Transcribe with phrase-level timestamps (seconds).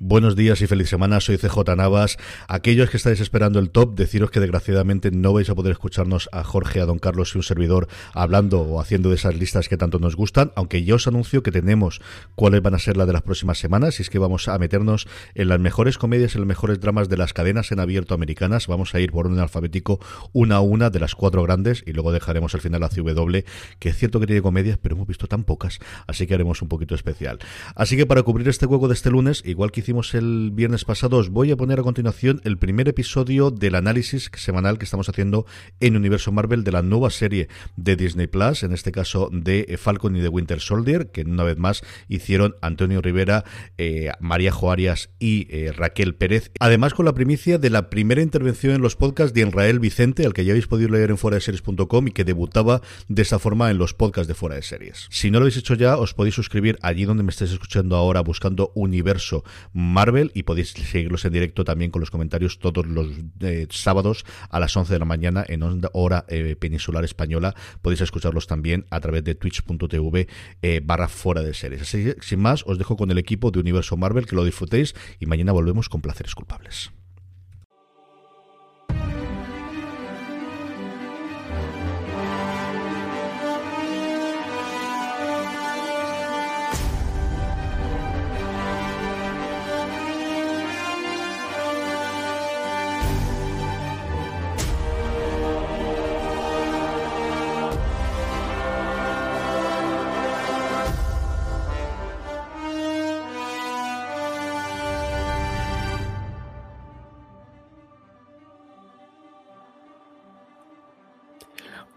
[0.00, 2.18] Buenos días y feliz semana, soy CJ Navas.
[2.46, 6.44] Aquellos que estáis esperando el top, deciros que desgraciadamente no vais a poder escucharnos a
[6.44, 9.98] Jorge, a Don Carlos y un servidor hablando o haciendo de esas listas que tanto
[9.98, 12.00] nos gustan, aunque yo os anuncio que tenemos
[12.36, 15.08] cuáles van a ser las de las próximas semanas y es que vamos a meternos
[15.34, 18.68] en las mejores comedias, en los mejores dramas de las cadenas en abierto americanas.
[18.68, 19.98] Vamos a ir por orden alfabético
[20.32, 23.38] una a una de las cuatro grandes y luego dejaremos al final la CW,
[23.80, 26.68] que es cierto que tiene comedias, pero hemos visto tan pocas, así que haremos un
[26.68, 27.40] poquito especial.
[27.74, 31.16] Así que para cubrir este juego de este lunes, igual que hicimos el viernes pasado,
[31.16, 35.46] os voy a poner a continuación el primer episodio del análisis semanal que estamos haciendo
[35.80, 40.14] en Universo Marvel de la nueva serie de Disney Plus, en este caso de Falcon
[40.14, 43.44] y de Winter Soldier, que una vez más hicieron Antonio Rivera,
[43.78, 46.50] eh, María Joarias y eh, Raquel Pérez.
[46.60, 50.34] Además, con la primicia de la primera intervención en los podcasts de Israel Vicente, al
[50.34, 53.94] que ya habéis podido leer en foradeseries.com y que debutaba de esa forma en los
[53.94, 55.06] podcasts de Fuera de Series.
[55.08, 58.20] Si no lo habéis hecho ya, os podéis suscribir allí donde me estéis escuchando ahora
[58.20, 59.44] buscando Universo
[59.78, 63.06] Marvel y podéis seguirlos en directo también con los comentarios todos los
[63.40, 65.62] eh, sábados a las 11 de la mañana en
[65.92, 67.54] hora eh, peninsular española.
[67.80, 70.26] Podéis escucharlos también a través de twitch.tv
[70.62, 71.82] eh, barra fuera de series.
[71.82, 75.26] Así sin más, os dejo con el equipo de Universo Marvel, que lo disfrutéis y
[75.26, 76.90] mañana volvemos con placeres culpables.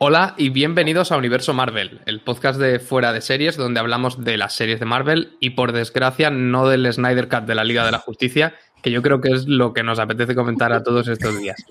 [0.03, 4.35] Hola y bienvenidos a Universo Marvel, el podcast de fuera de series donde hablamos de
[4.35, 7.91] las series de Marvel y por desgracia no del Snyder Cut de la Liga de
[7.91, 11.39] la Justicia, que yo creo que es lo que nos apetece comentar a todos estos
[11.39, 11.63] días.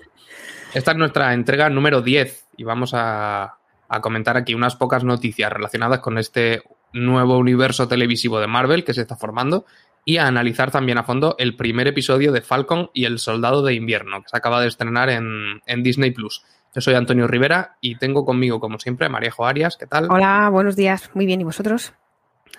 [0.73, 3.57] Esta es nuestra entrega número 10 y vamos a,
[3.99, 6.63] comentar aquí unas pocas noticias relacionadas con este
[6.93, 9.65] nuevo universo televisivo de Marvel que se está formando
[10.05, 13.73] y a analizar también a fondo el primer episodio de Falcon y el Soldado de
[13.73, 16.45] Invierno que se acaba de estrenar en, en Disney Plus.
[16.73, 19.75] Yo soy Antonio Rivera y tengo conmigo, como siempre, a María Arias.
[19.75, 20.09] ¿Qué tal?
[20.09, 21.09] Hola, buenos días.
[21.13, 21.41] Muy bien.
[21.41, 21.93] ¿Y vosotros?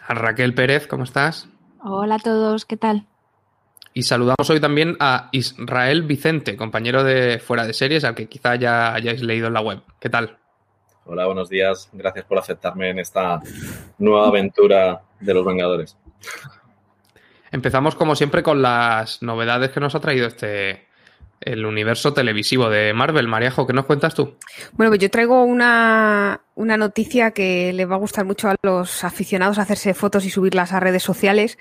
[0.06, 1.48] A Raquel Pérez, ¿cómo estás?
[1.82, 2.66] Hola a todos.
[2.66, 3.06] ¿Qué tal?
[3.94, 8.56] Y saludamos hoy también a Israel Vicente, compañero de Fuera de Series, al que quizá
[8.56, 9.80] ya hayáis leído en la web.
[9.98, 10.36] ¿Qué tal?
[11.06, 11.88] Hola, buenos días.
[11.92, 13.40] Gracias por aceptarme en esta
[13.98, 15.96] nueva aventura de los Vengadores.
[17.50, 20.86] Empezamos, como siempre, con las novedades que nos ha traído este,
[21.44, 23.28] el universo televisivo de Marvel.
[23.28, 24.36] Mariajo, ¿qué nos cuentas tú?
[24.72, 29.04] Bueno, pues yo traigo una, una, noticia que le va a gustar mucho a los
[29.04, 31.58] aficionados a hacerse fotos y subirlas a redes sociales.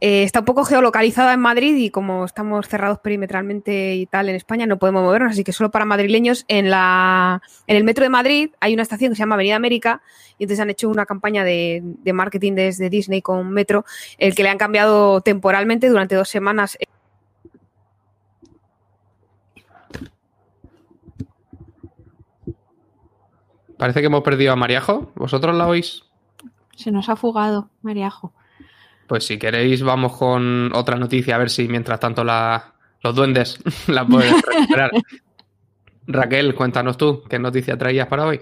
[0.00, 4.36] Eh, está un poco geolocalizada en Madrid y como estamos cerrados perimetralmente y tal en
[4.36, 8.10] España, no podemos movernos, así que solo para madrileños en, la, en el metro de
[8.10, 10.02] Madrid hay una estación que se llama Avenida América
[10.38, 13.86] y entonces han hecho una campaña de, de marketing desde Disney con Metro,
[14.18, 16.76] el que le han cambiado temporalmente durante dos semanas
[23.78, 25.12] Parece que hemos perdido a Mariajo.
[25.16, 26.02] ¿Vosotros la oís?
[26.76, 28.32] Se nos ha fugado, Mariajo.
[29.06, 33.58] Pues si queréis, vamos con otra noticia, a ver si mientras tanto la, los duendes
[33.88, 34.90] la pueden recuperar.
[36.06, 38.40] Raquel, cuéntanos tú, ¿qué noticia traías para hoy?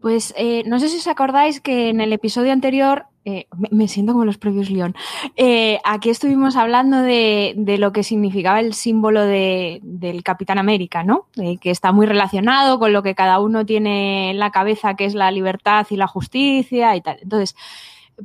[0.00, 4.12] Pues eh, no sé si os acordáis que en el episodio anterior, eh, me, siento
[4.12, 4.94] como los previos León,
[5.36, 11.26] eh, aquí estuvimos hablando de, lo que significaba el símbolo de, del Capitán América, ¿no?
[11.60, 15.14] que está muy relacionado con lo que cada uno tiene en la cabeza, que es
[15.14, 17.18] la libertad y la justicia y tal.
[17.22, 17.54] Entonces,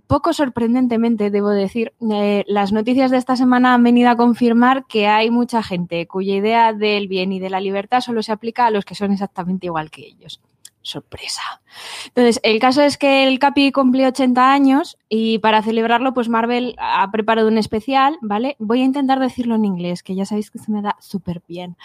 [0.08, 5.08] poco sorprendentemente, debo decir, eh, las noticias de esta semana han venido a confirmar que
[5.08, 8.72] hay mucha gente cuya idea del bien y de la libertad solo se aplica a
[8.72, 10.42] los que son exactamente igual que ellos
[10.88, 11.62] sorpresa.
[12.08, 16.76] Entonces, el caso es que el Capi cumplió 80 años y para celebrarlo, pues Marvel
[16.80, 18.56] ha preparado un especial, ¿vale?
[18.60, 21.78] Voy a intentar decirlo en inglés, que ya sabéis que se me da súper bien,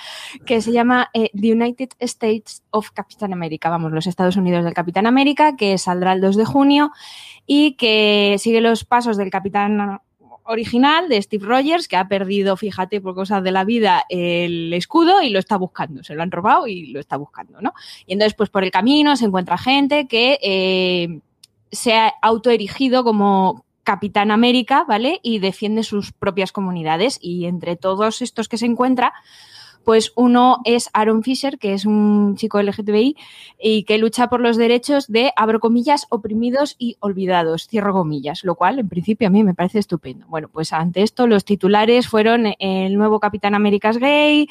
[0.47, 4.75] que se llama eh, The United States of Capitán América, vamos, los Estados Unidos del
[4.75, 6.93] Capitán América, que saldrá el 2 de junio
[7.47, 10.01] y que sigue los pasos del Capitán
[10.45, 15.23] original de Steve Rogers, que ha perdido, fíjate, por cosas de la vida, el escudo
[15.23, 16.03] y lo está buscando.
[16.03, 17.73] Se lo han robado y lo está buscando, ¿no?
[18.07, 21.21] Y entonces, pues por el camino se encuentra gente que eh,
[21.71, 25.21] se ha autoerigido como Capitán América, ¿vale?
[25.23, 27.19] Y defiende sus propias comunidades.
[27.21, 29.13] Y entre todos estos que se encuentra,
[29.85, 33.17] pues uno es Aaron Fisher, que es un chico LGTBI
[33.61, 38.55] y que lucha por los derechos de, abro comillas, oprimidos y olvidados, cierro comillas, lo
[38.55, 40.27] cual en principio a mí me parece estupendo.
[40.29, 44.49] Bueno, pues ante esto los titulares fueron el nuevo Capitán América es gay,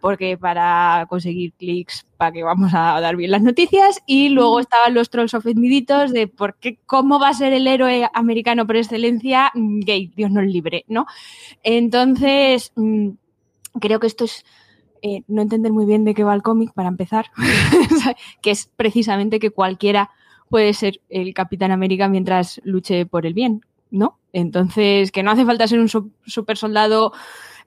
[0.00, 4.94] porque para conseguir clics para que vamos a dar bien las noticias y luego estaban
[4.94, 9.50] los trolls ofendiditos de por qué, cómo va a ser el héroe americano por excelencia
[9.54, 11.06] gay, Dios nos libre, ¿no?
[11.64, 13.08] Entonces, mm,
[13.80, 14.44] creo que esto es
[15.02, 17.26] eh, no entender muy bien de qué va el cómic, para empezar,
[18.42, 20.10] que es precisamente que cualquiera
[20.48, 24.18] puede ser el Capitán América mientras luche por el bien, ¿no?
[24.32, 27.12] Entonces, que no hace falta ser un super soldado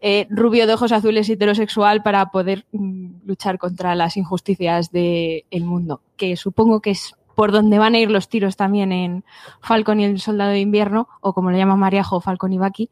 [0.01, 6.01] eh, rubio de ojos azules heterosexual para poder mm, luchar contra las injusticias del mundo,
[6.15, 9.25] que supongo que es por donde van a ir los tiros también en
[9.61, 12.89] Falcon y el Soldado de Invierno, o como le llama Mariajo, Falcon y Bucky,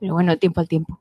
[0.00, 1.00] pero bueno, tiempo al tiempo.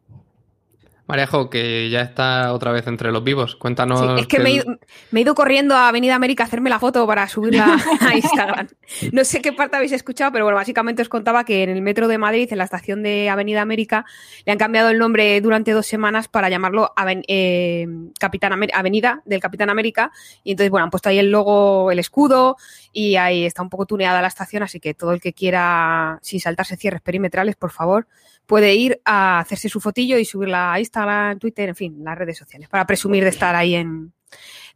[1.05, 3.57] Marejo, que ya está otra vez entre los vivos.
[3.57, 3.99] Cuéntanos.
[3.99, 7.27] Sí, es que, me, he ido, corriendo a Avenida América a hacerme la foto para
[7.27, 8.69] subirla a Instagram.
[9.11, 12.07] No sé qué parte habéis escuchado, pero bueno, básicamente os contaba que en el metro
[12.07, 14.05] de Madrid, en la estación de Avenida América,
[14.45, 16.93] le han cambiado el nombre durante dos semanas para llamarlo
[17.27, 17.85] eh,
[18.17, 20.11] Capitán Avenida del Capitán América.
[20.45, 22.55] Y entonces, bueno, han puesto ahí el logo, el escudo,
[22.93, 26.39] y ahí está un poco tuneada la estación, así que todo el que quiera, sin
[26.39, 28.07] saltarse cierres perimetrales, por favor,
[28.45, 32.37] puede ir a hacerse su fotillo y subirla a Instagram, Twitter, en fin, las redes
[32.37, 34.13] sociales, para presumir de estar ahí en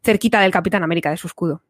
[0.04, 1.62] cerquita del Capitán América, de su escudo.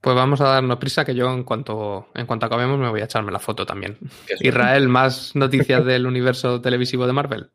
[0.00, 3.04] Pues vamos a darnos prisa que yo en cuanto, en cuanto acabemos me voy a
[3.04, 3.98] echarme la foto también.
[4.40, 7.50] Israel, ¿más noticias del universo televisivo de Marvel?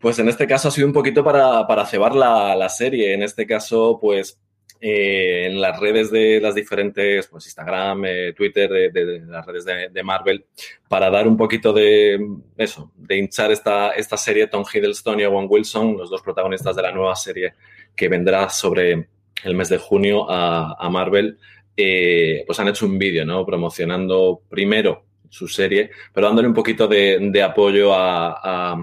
[0.00, 3.14] Pues en este caso ha sido un poquito para, para cebar la, la serie.
[3.14, 4.40] En este caso, pues
[4.86, 10.02] eh, en las redes de las diferentes, pues Instagram, eh, Twitter, de, las redes de,
[10.02, 10.44] Marvel,
[10.86, 12.20] para dar un poquito de
[12.58, 16.82] eso, de hinchar esta, esta serie Tom Hiddleston y Owen Wilson, los dos protagonistas de
[16.82, 17.54] la nueva serie
[17.96, 19.08] que vendrá sobre
[19.42, 21.38] el mes de junio a, Marvel,
[21.74, 23.46] eh, pues han hecho un vídeo, ¿no?
[23.46, 28.74] Promocionando primero su serie, pero dándole un poquito de, apoyo a,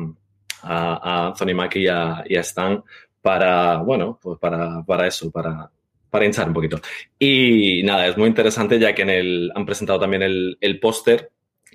[0.63, 2.83] a, Anthony Mackie y a, Stan
[3.21, 5.69] para, bueno, pues para, para eso, para
[6.11, 6.79] para hinchar un poquito.
[7.17, 11.31] Y nada, es muy interesante ya que en el, han presentado también el, póster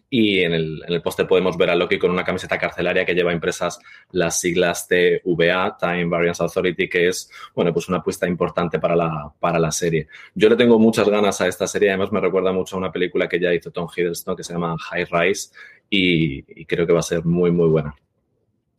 [0.09, 3.15] y en el, en el póster podemos ver a Loki con una camiseta carcelaria que
[3.15, 3.79] lleva impresas
[4.13, 9.33] las siglas TVA, Time Variance Authority, que es, bueno, pues una apuesta importante para la,
[9.41, 10.07] para la serie.
[10.35, 13.29] Yo le tengo muchas ganas a esta serie, además me recuerda mucho a una película
[13.29, 15.51] que ya hizo Tom Hiddleston que se llama High Rise
[15.89, 17.97] y creo que va a ser muy, muy buena.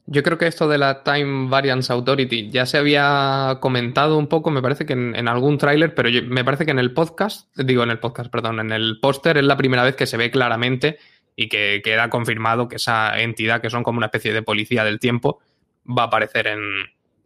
[0.09, 4.49] Yo creo que esto de la Time Variance Authority ya se había comentado un poco,
[4.51, 7.91] me parece que en, algún tráiler, pero me parece que en el podcast, digo en
[7.91, 10.97] el podcast, perdón, en el póster es la primera vez que se ve claramente
[11.35, 14.97] y que queda confirmado que esa entidad, que son como una especie de policía del
[14.97, 15.41] tiempo,
[15.85, 16.61] va a aparecer en,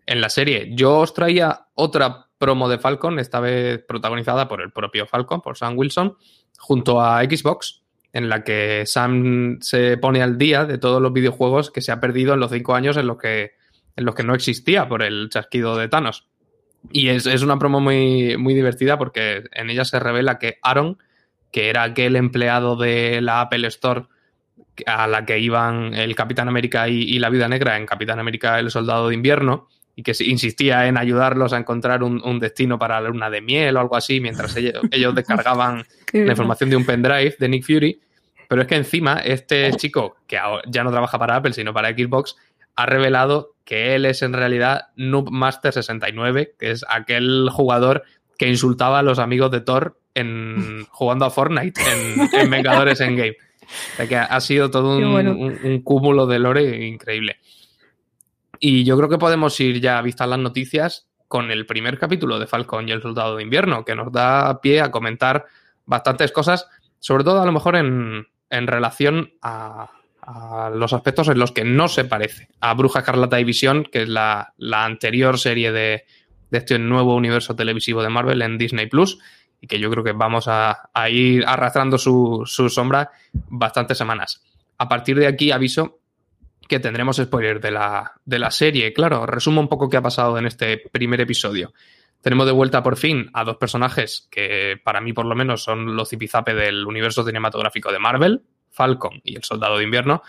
[0.07, 0.71] en la serie.
[0.73, 5.55] Yo os traía otra promo de Falcon, esta vez protagonizada por el propio Falcon, por
[5.55, 6.17] Sam Wilson,
[6.57, 7.80] junto a Xbox
[8.13, 11.99] en la que Sam se pone al día de todos los videojuegos que se ha
[11.99, 13.53] perdido en los cinco años en los que,
[13.95, 16.27] en los que no existía por el chasquido de Thanos.
[16.91, 20.97] Y es, una promo muy, muy divertida porque en ella se revela que Aaron,
[21.51, 24.05] que era aquel empleado de la Apple Store
[24.85, 28.71] a la que iban el Capitán América y, la Vida Negra en Capitán América el
[28.71, 29.67] Soldado de Invierno,
[30.01, 33.79] y que insistía en ayudarlos a encontrar un, destino para la luna de miel o
[33.79, 34.55] algo así, mientras
[34.91, 38.01] ellos, descargaban la información de un pendrive de Nick Fury.
[38.47, 42.35] Pero es que encima este chico, que ya no trabaja para Apple, sino para Xbox,
[42.75, 48.03] ha revelado que él es en realidad Noob Master 69, que es aquel jugador
[48.37, 53.37] que insultaba a los amigos de Thor en, jugando a Fortnite en, en Vengadores Endgame.
[53.93, 57.37] O sea que ha sido todo un cúmulo de lore increíble.
[58.63, 62.37] Y yo creo que podemos ir ya a vistas las noticias con el primer capítulo
[62.37, 65.45] de Falcon y el Soldado de Invierno, que nos da pie a comentar
[65.87, 69.89] bastantes cosas, sobre todo a lo mejor en, en relación a,
[70.75, 74.09] los aspectos en los que no se parece a Bruja Escarlata y Visión, que es
[74.09, 76.05] la, anterior serie de,
[76.51, 79.17] este nuevo universo televisivo de Marvel en Disney Plus,
[79.59, 83.09] y que yo creo que vamos a, ir arrastrando su, su sombra
[83.49, 84.43] bastantes semanas.
[84.77, 86.00] A partir de aquí aviso
[86.71, 88.93] que tendremos spoiler de la, de la serie.
[88.93, 91.73] Claro, resumo un poco qué ha pasado en este primer episodio.
[92.21, 95.97] Tenemos de vuelta por fin a dos personajes que para mí por lo menos son
[95.97, 100.23] los zipizape del universo cinematográfico de Marvel, Falcon y el Soldado de Invierno.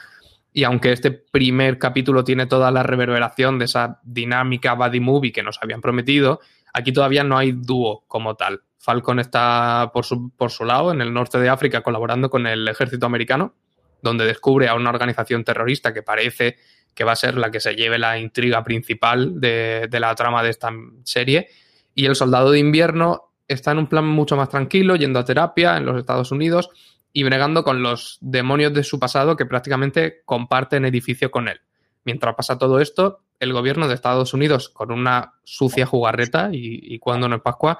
[0.53, 5.45] Y aunque este primer capítulo tiene toda la reverberación de esa dinámica buddy movie que
[5.45, 6.41] nos habían prometido,
[6.73, 8.63] aquí todavía no hay dúo como tal.
[8.79, 12.67] Falcon está por su, por su lado en el norte de África colaborando con el
[12.67, 13.55] ejército americano
[14.03, 16.57] donde descubre a una organización terrorista que parece
[16.95, 20.51] que va a ser la que se lleve la intriga principal de, la trama de
[20.51, 20.71] esta
[21.05, 21.49] serie.
[21.95, 25.77] Y el soldado de invierno está en un plan mucho más tranquilo, yendo a terapia
[25.77, 26.69] en los Estados Unidos
[27.13, 31.61] y bregando con los demonios de su pasado que prácticamente comparten edificio con él.
[32.05, 36.99] Mientras pasa todo esto, el gobierno de Estados Unidos, con una sucia jugarreta, y, y
[36.99, 37.79] cuando no es Pascua,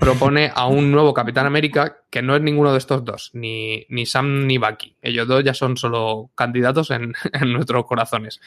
[0.00, 4.06] propone a un nuevo Capitán América que no es ninguno de estos dos, ni, ni
[4.06, 4.96] Sam ni Bucky.
[5.02, 7.12] Ellos dos ya son solo candidatos en,
[7.52, 8.40] nuestros corazones.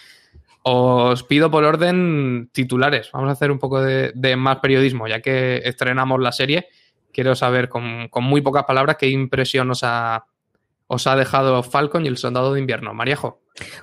[0.64, 3.12] Os pido por orden titulares.
[3.14, 6.68] Vamos a hacer un poco de, más periodismo, ya que estrenamos la serie.
[7.12, 10.26] Quiero saber con, con muy pocas palabras qué impresión os ha,
[10.88, 12.94] os ha dejado Falcon y el Soldado de Invierno.
[12.94, 13.42] Mariajo.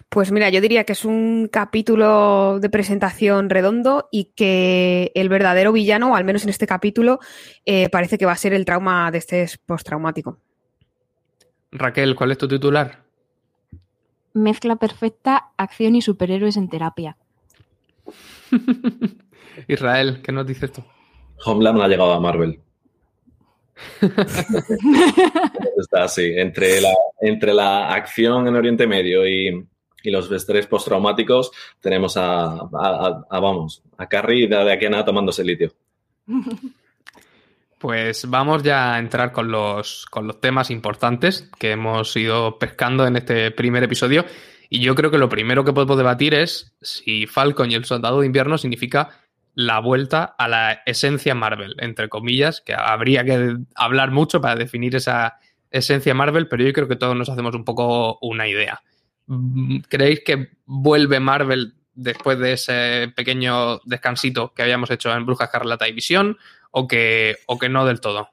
[0.09, 5.73] Pues mira, yo diría que es un capítulo de presentación redondo y que el verdadero
[5.73, 7.21] villano, al menos en este capítulo,
[7.65, 10.39] eh, parece que va a ser el trauma de este postraumático.
[11.71, 13.05] Raquel, ¿cuál es tu titular?
[14.33, 17.17] Mezcla perfecta, acción y superhéroes en terapia.
[19.69, 20.83] Israel, ¿qué nos dices tú?
[21.45, 22.61] Homeland no ha llegado a Marvel.
[25.79, 29.67] Está así, entre la, entre la acción en Oriente Medio y,
[30.05, 32.59] los estrés postraumáticos, tenemos a,
[33.31, 35.73] vamos, a Carrie de aquí a nada tomándose litio.
[37.81, 43.07] Pues vamos ya a entrar con los, con los temas importantes que hemos ido pescando
[43.07, 44.27] en este primer episodio.
[44.69, 48.21] Y yo creo que lo primero que podemos debatir es si Falcon y el Soldado
[48.21, 49.20] de Invierno significa
[49.55, 54.97] la vuelta a la esencia Marvel, entre comillas, que habría que hablar mucho para definir
[54.97, 55.39] esa
[55.71, 58.83] esencia Marvel, pero yo creo que todos nos hacemos un poco una idea.
[59.89, 65.89] ¿Creéis que vuelve Marvel después de ese pequeño descansito que habíamos hecho en Bruja Escarlata
[65.89, 66.39] y Visión
[66.71, 68.31] o que, o que no del todo?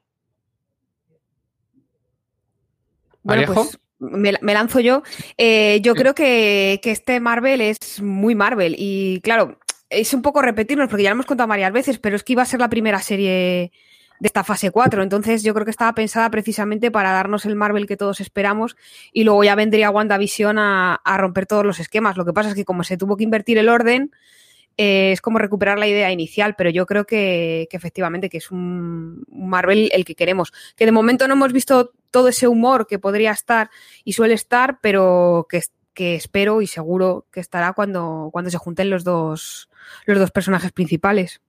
[3.22, 5.04] Bueno, pues me, lanzo yo.
[5.38, 10.42] Eh, yo creo que, que, este Marvel es muy Marvel y claro, es un poco
[10.42, 12.70] repetirnos, porque ya lo hemos contado varias veces, pero es que iba a ser la
[12.70, 13.72] primera serie
[14.20, 15.04] de esta fase 4.
[15.04, 18.76] Entonces yo creo que estaba pensada precisamente para darnos el Marvel que todos esperamos
[19.14, 22.18] y luego ya vendría WandaVision a, a romper todos los esquemas.
[22.18, 24.12] Lo que pasa es que como se tuvo que invertir el orden,
[24.78, 29.26] eh, es como recuperar la idea inicial, pero yo creo que, efectivamente que es un,
[29.28, 30.54] Marvel el que queremos.
[30.76, 33.72] Que de momento no hemos visto todo ese humor que podría estar
[34.04, 35.64] y suele estar, pero que,
[35.96, 39.70] que espero y seguro que estará cuando, cuando se junten los dos,
[40.06, 41.42] los dos personajes principales.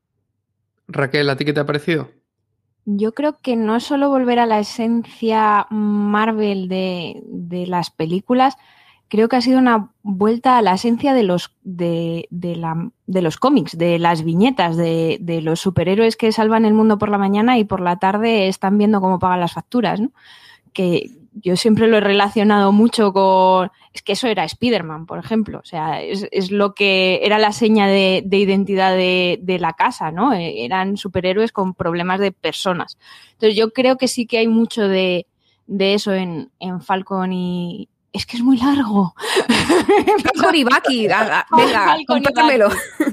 [0.88, 2.11] Raquel, ¿a ti qué te ha parecido?
[2.87, 8.57] Yo creo que no es solo volver a la esencia Marvel de, las películas,
[9.09, 13.37] creo que ha sido una vuelta a la esencia de los, de, la, de los
[13.37, 17.59] cómics, de las viñetas, de, de, los superhéroes que salvan el mundo por la mañana
[17.59, 20.12] y por la tarde están viendo cómo pagan las facturas, ¿no?
[20.73, 21.11] Que
[21.42, 23.71] yo siempre lo he relacionado mucho con.
[23.92, 25.59] Es que eso era Spider-Man, por ejemplo.
[25.59, 30.33] O sea, es, lo que era la seña de, identidad de, la casa, ¿no?
[30.33, 32.99] Eh, eran superhéroes con problemas de personas.
[33.33, 35.26] Entonces, yo creo que sí que hay mucho de,
[35.66, 39.15] eso en, en Falcon y, es que es muy largo.
[41.57, 42.69] venga, cómpramelo.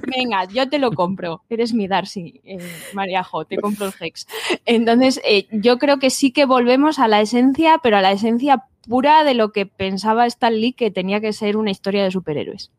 [0.07, 1.43] Venga, yo te lo compro.
[1.49, 2.59] Eres mi Darcy, eh,
[2.93, 4.27] Mariajo, te compro el Hex.
[4.65, 8.63] Entonces, eh, yo creo que sí que volvemos a la esencia, pero a la esencia
[8.87, 12.71] pura de lo que pensaba Stan Lee que tenía que ser una historia de superhéroes.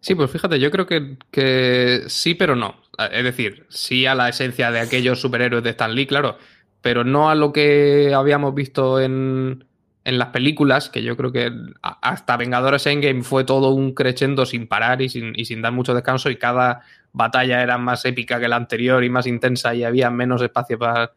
[0.00, 2.76] Sí, pues fíjate, yo creo que, que sí, pero no.
[3.10, 6.36] Es decir, sí a la esencia de aquellos superhéroes de Stan Lee, claro,
[6.82, 9.64] pero no a lo que habíamos visto en,
[10.04, 14.68] en las películas, que yo creo que hasta Vengadores Endgame fue todo un crescendo sin
[14.68, 16.82] parar y sin, y sin dar mucho descanso y cada
[17.12, 21.12] batalla era más épica que la anterior y más intensa y había menos espacio para,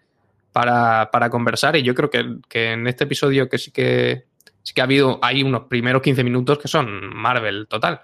[0.53, 4.25] para, conversar y yo creo que, que, en este episodio que sí que
[4.63, 8.01] sí que ha habido hay unos primeros 15 minutos que son Marvel total.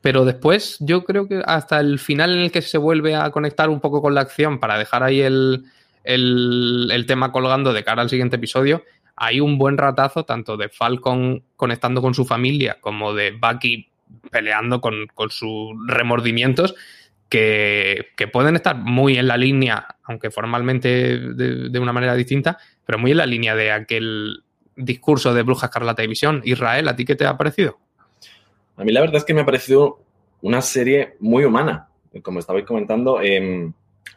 [0.00, 3.70] Pero después yo creo que hasta el final en el que se vuelve a conectar
[3.70, 5.64] un poco con la acción para dejar ahí el,
[6.02, 8.82] el, el tema colgando de cara al siguiente episodio,
[9.16, 13.88] hay un buen ratazo tanto de Falcon conectando con su familia como de Bucky
[14.30, 16.74] peleando con, sus remordimientos
[17.28, 23.12] que, pueden estar muy en la línea, aunque formalmente de, una manera distinta, pero muy
[23.12, 24.44] en la línea de aquel
[24.76, 26.42] discurso de Bruja Escarlata y Visión.
[26.44, 27.78] Israel, ¿a ti qué te ha parecido?
[28.76, 30.00] A mí la verdad es que me ha parecido
[30.42, 31.88] una serie muy humana.
[32.22, 33.70] Como estabais comentando, eh,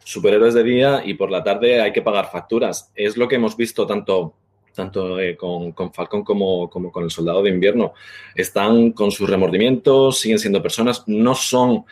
[0.03, 2.91] superhéroes de día y por la tarde hay que pagar facturas.
[2.95, 4.35] Es lo que hemos visto tanto
[4.77, 7.93] tanto eh, con, con, Falcon como, como, con el Soldado de Invierno.
[8.35, 11.83] Están con sus remordimientos, siguen siendo personas, no son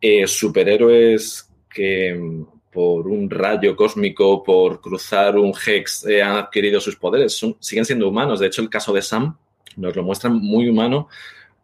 [0.00, 6.96] eh, superhéroes que por un rayo cósmico, por cruzar un Hex, eh, han adquirido sus
[6.96, 8.40] poderes, son, siguen siendo humanos.
[8.40, 9.36] De hecho, el caso de Sam
[9.76, 11.08] nos lo muestran muy humano,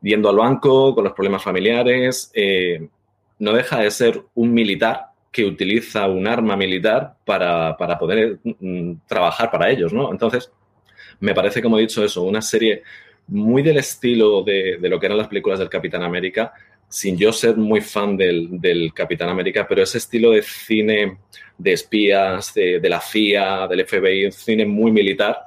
[0.00, 2.32] yendo al banco, con los problemas familiares.
[3.38, 8.94] no deja de ser un militar que utiliza un arma militar para, para poder mm,
[9.06, 10.10] trabajar para ellos, ¿no?
[10.10, 10.50] Entonces,
[11.20, 12.82] me parece, como he dicho eso, una serie
[13.28, 16.52] muy del estilo de, lo que eran las películas del Capitán América,
[16.88, 21.18] sin yo ser muy fan del, Capitán América, pero ese estilo de cine
[21.56, 25.46] de espías, de, la CIA, del FBI, un cine muy militar,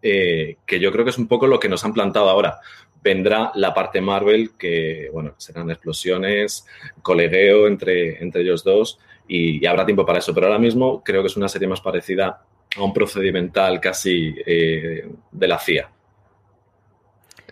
[0.00, 2.58] eh, que yo creo que es un poco lo que nos han plantado ahora.
[3.04, 6.66] Vendrá la parte Marvel, que, bueno, serán explosiones,
[7.02, 10.34] colegueo entre, entre ellos dos, y, y habrá tiempo para eso.
[10.34, 12.42] Pero ahora mismo creo que es una serie más parecida
[12.76, 15.90] a un procedimental casi eh, de la CIA.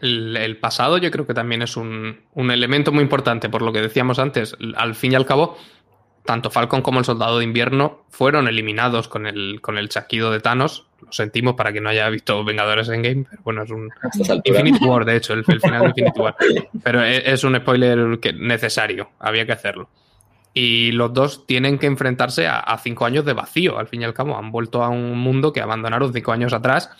[0.00, 4.18] El, pasado yo creo que también es un, elemento muy importante, por lo que decíamos
[4.18, 4.56] antes.
[4.76, 5.58] Al fin y al cabo,
[6.24, 10.40] tanto Falcon como el Soldado de Invierno fueron eliminados con el, con el chasquido de
[10.40, 10.86] Thanos.
[11.04, 13.90] Lo sentimos para que no haya visto Vengadores en Game, pero bueno, es un
[14.44, 16.36] Infinite War, de hecho, el, final de Infinite War.
[16.82, 19.90] Pero es, es un spoiler que necesario, había que hacerlo
[20.52, 23.78] y los dos tienen que enfrentarse a, cinco años de vacío.
[23.78, 26.90] Al fin y al cabo, han vuelto a un mundo que abandonaron cinco años atrás.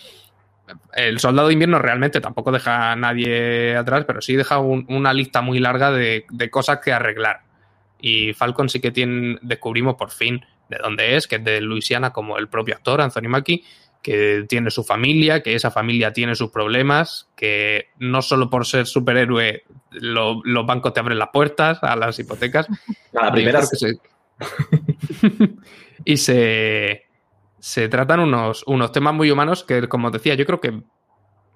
[0.95, 5.41] El soldado de invierno realmente tampoco deja a nadie atrás, pero sí deja una lista
[5.41, 7.41] muy larga de, cosas que arreglar.
[8.01, 12.13] Y Falcon sí que tiene, descubrimos por fin de dónde es, que es de Luisiana,
[12.13, 13.65] como el propio actor, Anthony Mackie,
[14.03, 18.87] que tiene su familia, que esa familia tiene sus problemas, que no solo por ser
[18.87, 22.67] superhéroe los bancos te abren las puertas a las hipotecas.
[23.21, 23.61] A la primera.
[26.05, 27.05] y se,
[27.59, 30.83] se tratan unos, unos temas muy humanos que, como os decía, yo creo que,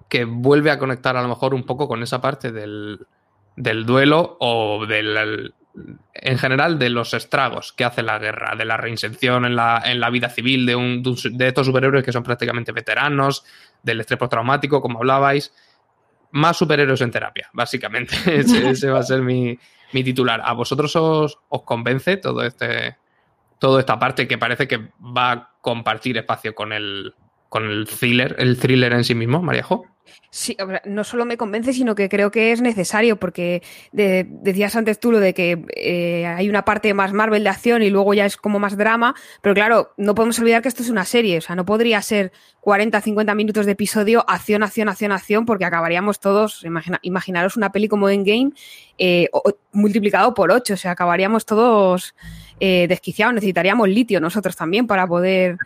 [0.09, 3.07] que vuelve a conectar a lo mejor un poco con esa parte del,
[3.55, 5.53] del duelo o del,
[6.13, 9.99] en general de los estragos que hace la guerra, de la reinserción en la, en
[9.99, 13.43] la vida civil de, un, de, estos superhéroes que son prácticamente veteranos,
[13.83, 15.53] del estrés postraumático, como hablabais.
[16.31, 18.15] Más superhéroes en terapia, básicamente.
[18.25, 19.57] ese, va a ser mi,
[19.93, 20.41] mi titular.
[20.43, 22.97] ¿A vosotros os, os, convence todo este,
[23.59, 27.13] toda esta parte que parece que va a compartir espacio con el,
[27.49, 29.85] con el thriller, el thriller en sí mismo, Mariajo?
[30.29, 35.11] Sí, no solo me convence, sino que creo que es necesario, porque decías antes tú
[35.11, 38.37] lo de que eh, hay una parte más Marvel de acción y luego ya es
[38.37, 41.55] como más drama, pero claro, no podemos olvidar que esto es una serie, o sea,
[41.55, 46.65] no podría ser 40, 50 minutos de episodio, acción, acción, acción, acción, porque acabaríamos todos,
[47.01, 48.51] imaginaros una peli como Endgame
[48.97, 49.29] eh,
[49.71, 52.15] multiplicado por 8, o sea, acabaríamos todos
[52.59, 55.57] eh, desquiciados, necesitaríamos litio nosotros también para poder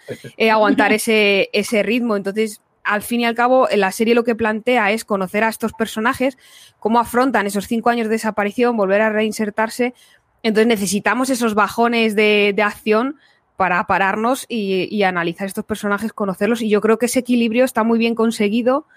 [0.52, 4.92] aguantar ese, ese ritmo, entonces al fin y al cabo, la serie lo que plantea
[4.92, 6.40] es conocer a estos personajes,
[6.80, 9.94] cómo afrontan esos cinco años de desaparición, volver a reinsertarse.
[10.42, 13.18] Entonces necesitamos esos bajones de, acción
[13.58, 16.64] para pararnos y, analizar estos personajes, conocerlos.
[16.64, 18.88] Y yo creo que ese equilibrio está muy bien conseguido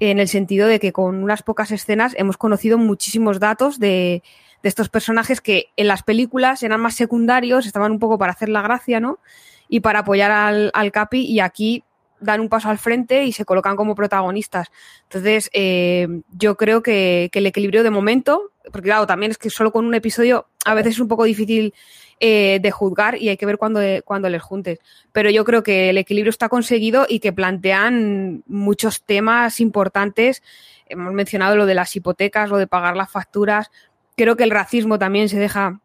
[0.00, 4.24] en el sentido de que con unas pocas escenas hemos conocido muchísimos datos de,
[4.64, 8.62] estos personajes que en las películas eran más secundarios, estaban un poco para hacer la
[8.62, 9.20] gracia, ¿no?
[9.68, 11.20] Y para apoyar al, al Capi.
[11.20, 11.84] Y aquí
[12.20, 14.68] dan un paso al frente y se colocan como protagonistas.
[15.04, 19.72] Entonces, eh, yo creo que, el equilibrio de momento, porque claro, también es que solo
[19.72, 21.72] con un episodio a veces es un poco difícil
[22.20, 24.80] eh, de juzgar y hay que ver cuándo, cuando les juntes.
[25.12, 30.42] Pero yo creo que el equilibrio está conseguido y que plantean muchos temas importantes.
[30.86, 33.70] Hemos mencionado lo de las hipotecas, lo de pagar las facturas.
[34.16, 35.80] Creo que el racismo también se deja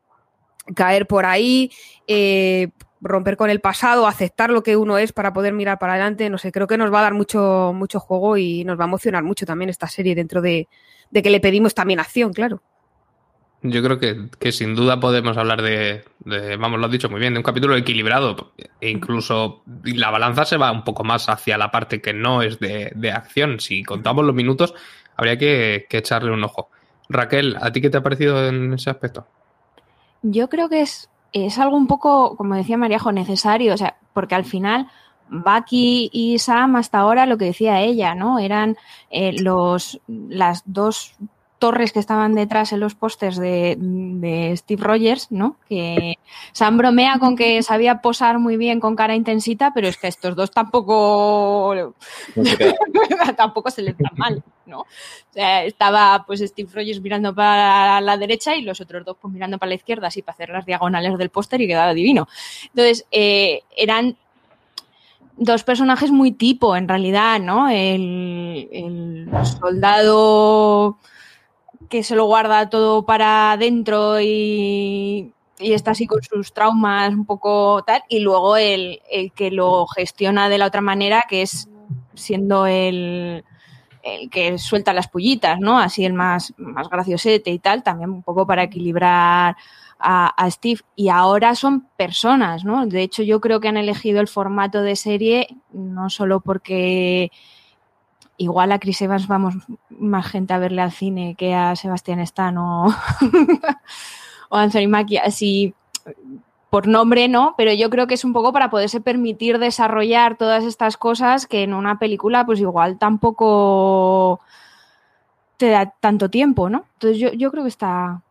[0.76, 1.72] caer por ahí.
[2.08, 2.69] Eh,
[3.04, 6.38] romper con el pasado, aceptar lo que uno es para poder mirar para adelante, no
[6.38, 9.24] sé, creo que nos va a dar mucho, mucho juego y nos va a emocionar
[9.24, 10.68] mucho también esta serie dentro de,
[11.13, 12.62] que le pedimos también acción, claro.
[13.62, 16.04] Yo creo que, sin duda podemos hablar de,
[16.60, 18.52] vamos, lo has dicho muy bien, de un capítulo equilibrado.
[18.82, 22.60] E incluso la balanza se va un poco más hacia la parte que no es
[22.60, 23.62] de, acción.
[23.62, 24.74] Si contamos los minutos,
[25.16, 26.72] habría que, que echarle un ojo.
[27.08, 29.28] Raquel, ¿a ti qué te ha parecido en ese aspecto?
[30.24, 34.36] Yo creo que es es algo un poco, como decía Mariajo, necesario, o sea, porque
[34.36, 34.88] al final
[35.30, 38.39] Bucky y Sam hasta ahora lo que decía ella, ¿no?
[38.39, 38.78] Eran
[39.10, 41.15] eh, los las dos
[41.63, 45.56] torres que estaban detrás en los postes de, Steve Rogers, ¿no?
[45.69, 46.15] Que
[46.52, 50.36] Sam bromea con que sabía posar muy bien con cara intensita, pero es que estos
[50.36, 51.93] dos tampoco
[52.36, 52.76] se
[53.38, 54.82] tampoco se les mal, ¿no?
[54.82, 54.88] O
[55.30, 59.58] sea, estaba pues Steve Rogers mirando para la derecha y los otros dos pues mirando
[59.58, 62.28] para la izquierda, así para hacer las diagonales del póster y quedaba divino.
[62.76, 64.17] Entonces, eh, eran
[65.38, 67.69] dos personajes muy tipo, en realidad, ¿no?
[67.69, 69.30] el
[69.62, 70.99] soldado
[71.94, 77.84] que se lo guarda todo para adentro y, está así con sus traumas un poco
[77.86, 79.00] tal, y luego el,
[79.36, 81.70] que lo gestiona de la otra manera, que es
[82.16, 83.44] siendo el,
[84.02, 85.78] el que suelta las pullitas, ¿no?
[85.78, 89.56] Así el más, más graciosete y tal, también un poco para equilibrar
[90.00, 90.82] a, a, Steve.
[90.96, 92.88] Y ahora son personas, ¿no?
[92.88, 97.30] De hecho, yo creo que han elegido el formato de serie no solo porque
[98.38, 99.56] igual a Chris Evans vamos
[99.89, 102.88] más gente a verle al cine que a Sebastián Stan o,
[104.50, 105.74] o Anthony Mackie, así
[106.69, 110.63] por nombre no, pero yo creo que es un poco para poderse permitir desarrollar todas
[110.63, 114.41] estas cosas que en una película pues igual tampoco
[115.58, 116.86] te da tanto tiempo, ¿no?
[116.93, 118.24] Entonces yo, yo creo que está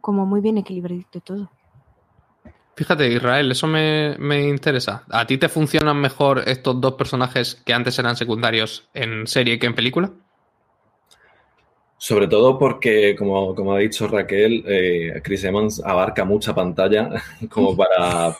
[0.00, 1.48] como muy bien equilibrado todo.
[2.76, 5.04] Fíjate, Israel, eso me, interesa.
[5.10, 9.66] ¿A ti te funcionan mejor estos dos personajes que antes eran secundarios en serie que
[9.66, 10.10] en película?
[11.96, 17.10] Sobre todo porque, como, ha dicho Raquel, eh, Chris Evans abarca mucha pantalla
[17.48, 18.36] como para,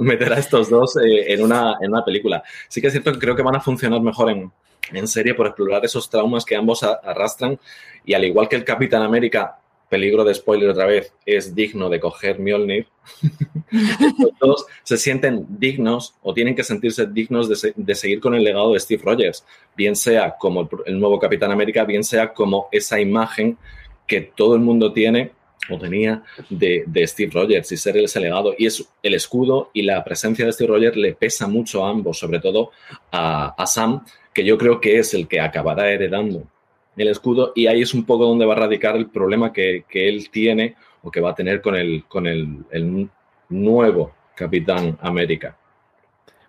[0.00, 2.42] meter, a, estos dos eh, en, una, en una película.
[2.68, 4.50] Sí que es cierto que creo que van a funcionar mejor en,
[4.90, 7.58] en serie por explorar esos traumas que ambos arrastran
[8.04, 9.58] y al igual que el Capitán América
[9.92, 12.86] peligro de spoiler otra vez, es digno de coger Mjolnir,
[14.18, 18.72] los dos se sienten dignos o tienen que sentirse dignos de, seguir con el legado
[18.72, 19.44] de Steve Rogers,
[19.76, 23.58] bien sea como el, nuevo Capitán América, bien sea como esa imagen
[24.06, 25.32] que todo el mundo tiene
[25.68, 28.54] o tenía de, Steve Rogers y ser ese legado.
[28.56, 32.18] Y es el escudo y la presencia de Steve Rogers le pesa mucho a ambos,
[32.18, 32.70] sobre todo
[33.10, 36.46] a, a Sam, que yo creo que es el que acabará heredando
[36.96, 40.30] el escudo y ahí es un poco donde va a radicar el problema que, él
[40.30, 43.08] tiene o que va a tener con el, con el,
[43.48, 45.56] nuevo Capitán América.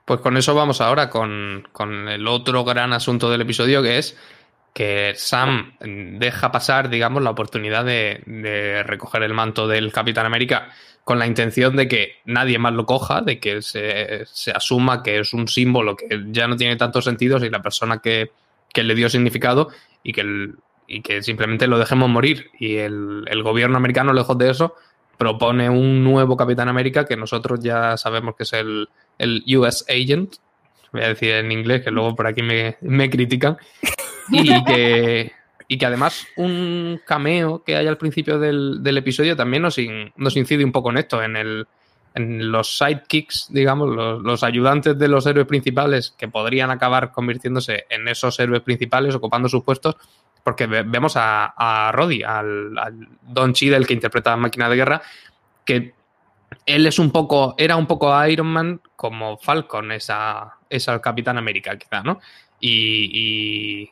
[0.05, 1.65] Pues con eso vamos ahora con,
[2.09, 4.17] el otro gran asunto del episodio que es
[4.73, 10.69] que Sam deja pasar, digamos, la oportunidad de, recoger el manto del Capitán América
[11.03, 15.19] con la intención de que nadie más lo coja, de que se, se asuma que
[15.19, 18.31] es un símbolo que ya no tiene tantos sentidos y la persona que,
[18.73, 19.69] que le dio significado
[20.03, 20.51] y que,
[20.87, 22.49] y que simplemente lo dejemos morir.
[22.59, 24.75] Y el, gobierno americano, lejos de eso,
[25.17, 30.35] propone un nuevo Capitán América que nosotros ya sabemos que es el, el US Agent.
[30.91, 33.57] Voy a decir en inglés, que luego por aquí me, critican.
[34.29, 35.31] Y que,
[35.67, 39.77] y que además un cameo que hay al principio del, episodio también nos,
[40.15, 41.67] nos incide un poco en esto, en el,
[42.15, 48.07] en los sidekicks, digamos, los, ayudantes de los héroes principales que podrían acabar convirtiéndose en
[48.07, 49.95] esos héroes principales, ocupando sus puestos,
[50.43, 52.73] porque vemos a, a Roddy, al,
[53.21, 55.01] Don Cheadle que interpreta a Máquina de Guerra,
[55.65, 55.93] que
[56.65, 61.77] él es un poco, era un poco Iron Man como Falcon, esa, esa Capitán América,
[61.77, 62.19] quizá, ¿no?
[62.59, 63.89] Y,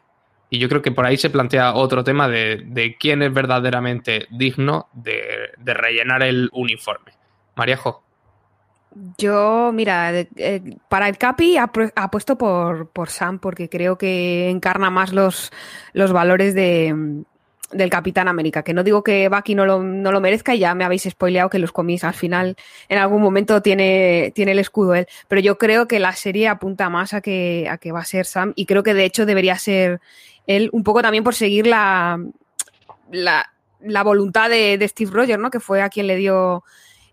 [0.49, 4.27] y, yo creo que por ahí se plantea otro tema de, de quién es verdaderamente
[4.31, 7.13] digno de, de rellenar el uniforme.
[7.55, 8.03] Mariajo.
[9.17, 15.13] Yo, mira, eh, para el Capi apuesto por, por Sam porque creo que encarna más
[15.13, 15.51] los,
[15.93, 17.23] los valores de,
[17.71, 18.63] del Capitán América.
[18.63, 21.49] Que no digo que Bucky no lo, no lo merezca y ya me habéis spoileado
[21.49, 22.55] que los comis al final
[22.89, 25.07] en algún momento tiene, tiene el escudo él.
[25.27, 28.25] Pero yo creo que la serie apunta más a que, a que va a ser
[28.25, 30.01] Sam y creo que de hecho debería ser
[30.47, 32.19] él un poco también por seguir la,
[33.09, 35.49] la, la voluntad de, de Steve Rogers, ¿no?
[35.49, 36.63] Que fue a quien le dio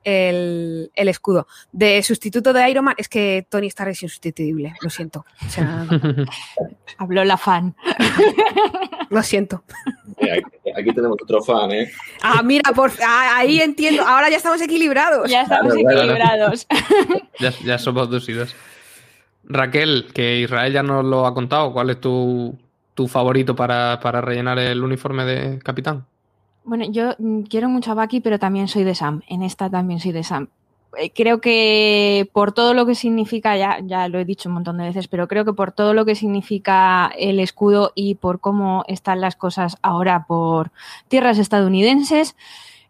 [0.04, 1.46] el, escudo.
[1.72, 5.24] De sustituto de Iron Man es que Tony Stark es insustituible, lo siento.
[6.98, 7.74] Habló la fan.
[9.10, 9.64] lo siento.
[10.76, 11.90] Aquí, tenemos otro fan, ¿eh?
[12.22, 14.02] Ah, mira, por, ah, ahí entiendo.
[14.02, 15.30] Ahora ya estamos equilibrados.
[15.30, 16.66] Ya estamos equilibrados.
[17.64, 18.54] ya, somos dos y dos.
[19.44, 22.58] Raquel, que Israel ya nos lo ha contado, ¿cuál es tu,
[23.08, 26.07] favorito para, para rellenar el uniforme de capitán?
[26.68, 29.22] Bueno, yo mm, quiero mucho a Bucky, pero también soy de Sam.
[29.26, 30.48] En esta también soy de Sam.
[30.98, 34.76] Eh, creo que por todo lo que significa, ya, ya lo he dicho un montón
[34.76, 38.84] de veces, pero creo que por todo lo que significa el escudo y por cómo
[38.86, 40.70] están las cosas ahora por
[41.08, 42.36] tierras estadounidenses,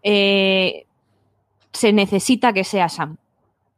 [0.02, 0.86] eh,
[1.72, 3.16] se necesita que sea Sam.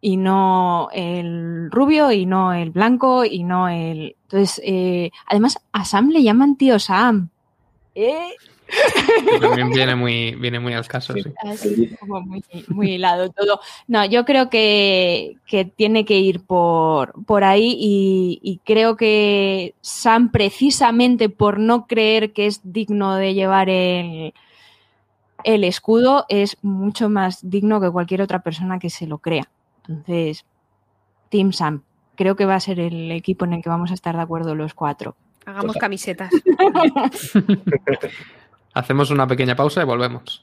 [0.01, 4.17] y no el rubio y no el blanco y no el...
[4.23, 7.29] Entonces, eh, además a Sam le llaman tío Sam.
[7.95, 8.31] ¿Eh?
[9.41, 11.97] También viene muy, viene muy al caso, sí.
[11.99, 13.61] como muy, muy, hilado todo.
[13.87, 19.75] No, yo creo que, que tiene que ir por, por ahí y, y, creo que
[19.81, 24.33] Sam, precisamente por no creer que es digno de llevar el,
[25.45, 29.49] el escudo, es mucho más digno que cualquier otra persona que se lo crea.
[29.89, 30.45] Entonces,
[31.31, 31.83] Team Sam,
[32.17, 34.55] creo que va a ser el equipo en el que vamos a estar de acuerdo
[34.55, 35.17] los cuatro.
[35.47, 36.31] Hagamos camisetas.
[38.81, 40.43] Hacemos una pequeña pausa y volvemos.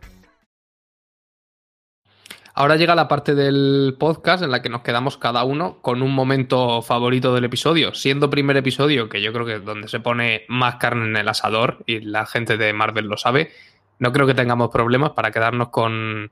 [2.61, 6.13] Ahora llega la parte del podcast en la que nos quedamos cada uno con un
[6.13, 7.95] momento favorito del episodio.
[7.95, 11.27] Siendo primer episodio, que yo creo que es donde se pone más carne en el
[11.27, 13.49] asador y la gente de Marvel lo sabe,
[13.97, 16.29] no creo que tengamos problemas para quedarnos con,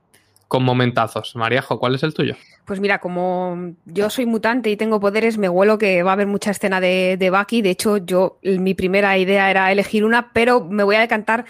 [0.48, 1.36] con momentazos.
[1.36, 2.36] Mariajo, ¿cuál es el tuyo?
[2.64, 6.28] Pues mira, como yo soy mutante y tengo poderes, me huelo que va a haber
[6.28, 7.64] mucha escena de, de Bucky.
[7.64, 11.46] De hecho, yo mi primera idea era elegir una, pero me voy a decantar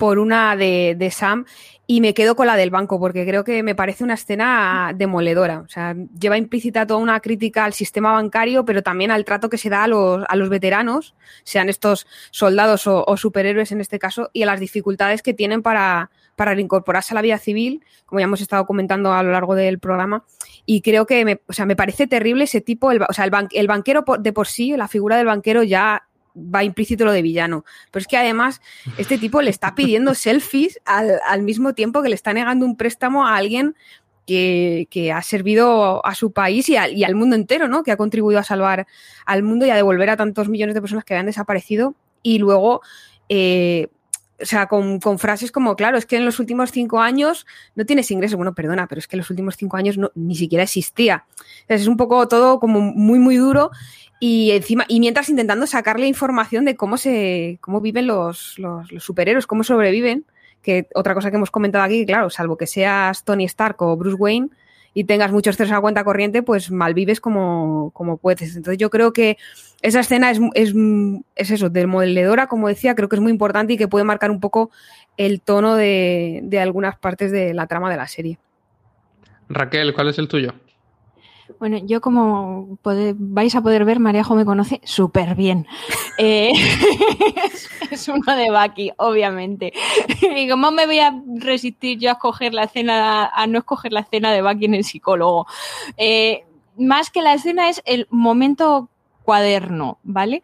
[0.00, 1.44] por una de, de, Sam
[1.86, 5.60] y me quedo con la del banco porque creo que me parece una escena demoledora.
[5.60, 9.58] O sea, lleva implícita toda una crítica al sistema bancario, pero también al trato que
[9.58, 14.30] se da a los, a los veteranos, sean estos soldados o, superhéroes en este caso,
[14.32, 18.24] y a las dificultades que tienen para, para reincorporarse a la vida civil, como ya
[18.24, 20.24] hemos estado comentando a lo largo del programa.
[20.64, 23.32] Y creo que me, o sea, me parece terrible ese tipo, el, o sea, el,
[23.52, 26.06] el banquero de por sí, la figura del banquero ya
[26.40, 27.64] va implícito lo de villano.
[27.90, 28.60] Pero es que además
[28.98, 32.76] este tipo le está pidiendo selfies al, al mismo tiempo que le está negando un
[32.76, 33.74] préstamo a alguien
[34.26, 37.82] que, que ha servido a su país y, a, y, al mundo entero, ¿no?
[37.82, 38.86] Que ha contribuido a salvar
[39.26, 41.94] al mundo y a devolver a tantos millones de personas que habían desaparecido.
[42.22, 42.80] Y luego,
[43.28, 43.88] eh,
[44.40, 47.84] o sea, con, con, frases como, claro, es que en los últimos cinco años no
[47.84, 48.36] tienes ingresos.
[48.36, 51.24] Bueno, perdona, pero es que en los últimos cinco años no, ni siquiera existía.
[51.68, 53.70] Es un poco todo como muy, muy duro
[54.18, 59.02] y encima, y mientras intentando sacarle información de cómo se, cómo viven los, los, los,
[59.02, 60.26] superhéroes, cómo sobreviven,
[60.62, 64.16] que otra cosa que hemos comentado aquí, claro, salvo que seas Tony Stark o Bruce
[64.16, 64.50] Wayne
[64.94, 68.56] y tengas muchos ceros a cuenta corriente, pues malvives como, como puedes.
[68.56, 69.38] Entonces yo creo que
[69.82, 70.74] esa escena es, es,
[71.36, 74.40] es eso, demoledora, como decía, creo que es muy importante y que puede marcar un
[74.40, 74.70] poco
[75.16, 78.38] el tono de, de algunas partes de la trama de la serie.
[79.48, 80.54] Raquel, ¿cuál es el tuyo?
[81.60, 85.66] Bueno, yo como vais a poder ver, Mariajo me conoce súper bien.
[86.16, 86.52] Eh,
[87.90, 89.74] es, uno de Bucky, obviamente.
[90.34, 94.00] Y cómo me voy a resistir yo a escoger la escena, a no escoger la
[94.00, 95.46] escena de Bucky en el psicólogo.
[95.98, 96.44] Eh,
[96.78, 98.88] más que la escena es el momento
[99.22, 100.42] cuaderno, ¿vale?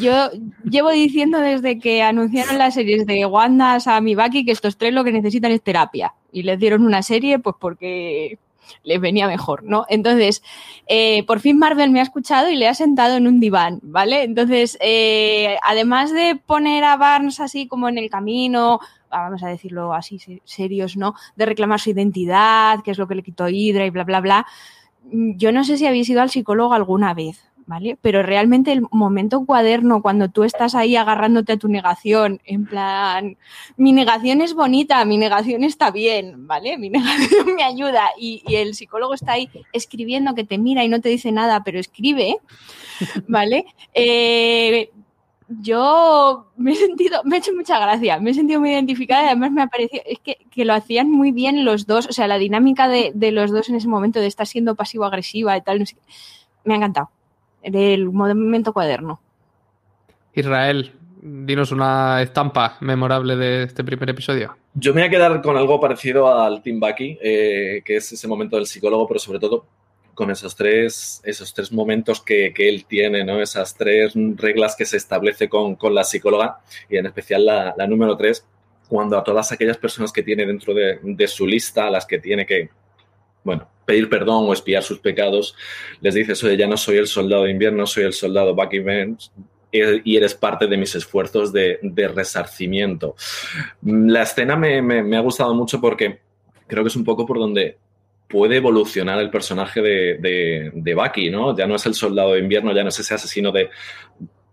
[0.00, 0.30] Yo
[0.68, 4.92] llevo diciendo desde que anunciaron las series de Wanda, Sam y Bucky que estos tres
[4.92, 6.14] lo que necesitan es terapia.
[6.32, 8.38] Y les dieron una serie, pues porque
[8.84, 9.86] les venía mejor, ¿no?
[9.88, 10.42] Entonces,
[10.86, 14.22] eh, por fin Marvel me ha escuchado y le ha sentado en un diván, ¿vale?
[14.22, 19.94] Entonces, eh, además de poner a Barnes así como en el camino, vamos a decirlo
[19.94, 21.14] así, serios, ¿no?
[21.36, 24.46] De reclamar su identidad, que es lo que le quitó Hydra y bla, bla, bla.
[25.10, 27.98] Yo no sé si habéis ido al psicólogo alguna vez, ¿vale?
[28.00, 33.36] Pero realmente el momento cuaderno, cuando tú estás ahí agarrándote a tu negación, en plan,
[33.76, 36.78] mi negación es bonita, mi negación está bien, ¿vale?
[36.78, 40.88] Mi negación me ayuda y, y el psicólogo está ahí escribiendo que te mira y
[40.88, 42.38] no te dice nada, pero escribe,
[43.28, 43.66] ¿vale?
[43.92, 44.90] Eh,
[45.48, 49.26] yo me he sentido, me ha hecho mucha gracia, me he sentido muy identificada y
[49.26, 52.28] además me ha parecido, es que, que lo hacían muy bien los dos, o sea,
[52.28, 55.80] la dinámica de, de los dos en ese momento de estar siendo pasivo-agresiva y tal,
[55.80, 55.96] no sé,
[56.64, 57.10] me ha encantado
[57.62, 59.20] del movimiento cuaderno.
[60.34, 64.56] Israel, dinos una estampa memorable de este primer episodio.
[64.74, 68.28] Yo me voy a quedar con algo parecido al Team Bucky, eh, que es ese
[68.28, 69.66] momento del psicólogo, pero sobre todo
[70.14, 73.40] con esos tres, esos tres momentos que, que él tiene, ¿no?
[73.40, 76.58] esas tres reglas que se establece con, con la psicóloga,
[76.90, 78.44] y en especial la, la, número tres,
[78.88, 82.18] cuando a todas aquellas personas que tiene dentro de, de su lista, a las que
[82.18, 82.68] tiene que,
[83.44, 85.56] bueno, pedir perdón o espiar sus pecados,
[86.02, 89.30] les dices, oye, ya no soy el soldado de invierno, soy el soldado Bucky Vance
[89.72, 93.16] y eres parte de mis esfuerzos de, de resarcimiento.
[93.82, 96.18] La escena me, me, ha gustado mucho porque
[96.66, 97.78] creo que es un poco por donde
[98.28, 101.56] puede evolucionar el personaje de, de, de, Bucky, ¿no?
[101.56, 103.70] Ya no es el soldado de invierno, ya no es ese asesino de,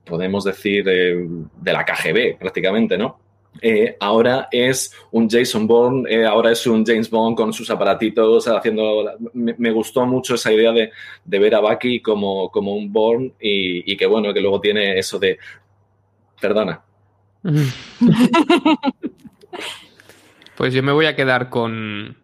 [0.05, 1.27] podemos decir, eh,
[1.59, 3.19] de la KGB prácticamente, ¿no?
[3.61, 8.47] Eh, ahora es un Jason Bourne, eh, ahora es un James Bond con sus aparatitos
[8.47, 9.13] haciendo...
[9.33, 10.91] Me, me gustó mucho esa idea de,
[11.23, 14.99] de, ver a Bucky como, como un Bourne y, y, que bueno, que luego tiene
[14.99, 15.37] eso de...
[16.39, 16.81] Perdona.
[20.57, 22.17] pues yo me voy a quedar con,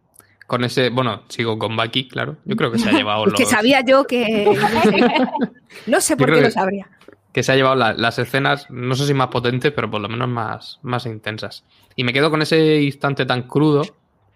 [0.47, 2.37] con ese, bueno, sigo con Bucky, claro.
[2.45, 3.35] Yo creo que se ha llevado los...
[3.35, 4.45] que sabía yo que...
[5.87, 6.89] no sé por qué lo sabría
[7.33, 10.09] que se ha llevado la, las escenas, no sé si más potentes, pero por lo
[10.09, 11.63] menos más, más intensas.
[11.95, 13.83] Y me quedo con ese instante tan crudo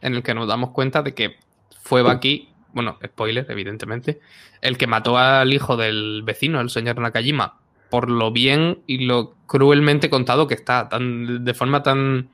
[0.01, 1.38] en el que nos damos cuenta de que
[1.81, 4.19] fue Baki, bueno, spoiler, evidentemente,
[4.62, 9.36] el que mató al hijo del vecino, el señor Nakajima, por lo bien y lo
[9.45, 12.29] cruelmente contado que está, tan, de forma tan,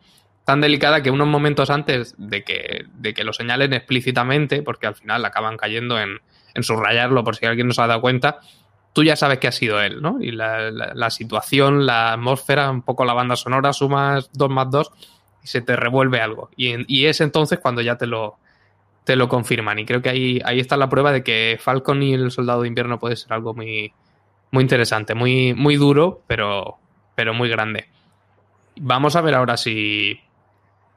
[0.46, 4.96] tan delicada que unos momentos antes de que, de que lo señalen explícitamente, porque al
[4.96, 6.22] final acaban cayendo en,
[6.54, 8.40] en subrayarlo por si alguien no se ha dado cuenta,
[8.94, 10.18] tú ya sabes que ha sido él, ¿no?
[10.22, 14.92] Y la, la, situación, la atmósfera, un poco la banda sonora, sumas dos más dos
[15.44, 16.50] y se te revuelve algo.
[16.56, 18.38] Y, y, es entonces cuando ya te lo,
[19.04, 19.80] te lo confirman.
[19.80, 22.68] Y creo que ahí, ahí está la prueba de que Falcon y el Soldado de
[22.68, 23.94] Invierno puede ser algo muy,
[24.52, 26.78] muy interesante, muy, muy duro, pero,
[27.16, 27.88] pero muy grande.
[28.76, 30.20] Vamos a ver ahora si,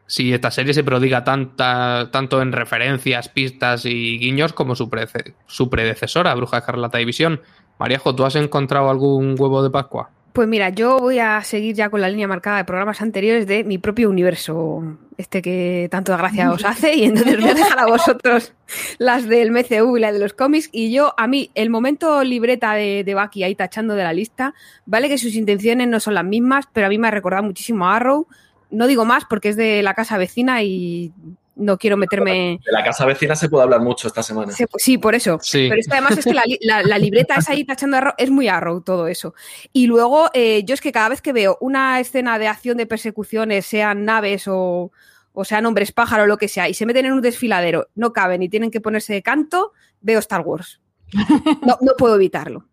[0.07, 5.35] si esta serie se prodiga tanta, tanto en referencias, pistas y guiños como su, prece,
[5.47, 7.41] su predecesora, Bruja Escarlata División.
[7.79, 10.11] Mariajo, ¿tú has encontrado algún huevo de Pascua?
[10.33, 13.63] Pues mira, yo voy a seguir ya con la línea marcada de programas anteriores de
[13.63, 14.83] mi propio universo,
[15.17, 18.53] este que tanto gracia os hace, y entonces voy a dejar a vosotros
[18.99, 22.75] las del MCU y la de los cómics, y yo, a mí, el momento libreta
[22.75, 24.55] de, de Bucky ahí tachando de la lista,
[24.87, 27.87] vale que sus intenciones no son las mismas, pero a mí me ha recordado muchísimo
[27.87, 28.27] a Arrow,
[28.73, 31.13] no digo más porque es de la casa vecina y
[31.57, 32.61] no quiero meterme.
[32.65, 34.53] De la casa vecina se puede hablar mucho esta semana.
[34.53, 35.39] Sí, sí por eso.
[35.43, 35.67] Sí.
[35.69, 38.31] Pero es que además es que la, la, la libreta es ahí tachando arrow, es
[38.31, 39.35] muy arrow todo eso.
[39.73, 42.87] Y luego, eh, yo es que cada vez que veo una escena de acción de
[42.87, 44.93] persecuciones, sean naves o,
[45.33, 48.13] o sean hombres pájaro o lo que sea, y se meten en un desfiladero, no
[48.13, 50.81] caben y tienen que ponerse de canto, veo Star Wars.
[51.67, 52.67] No, no puedo evitarlo.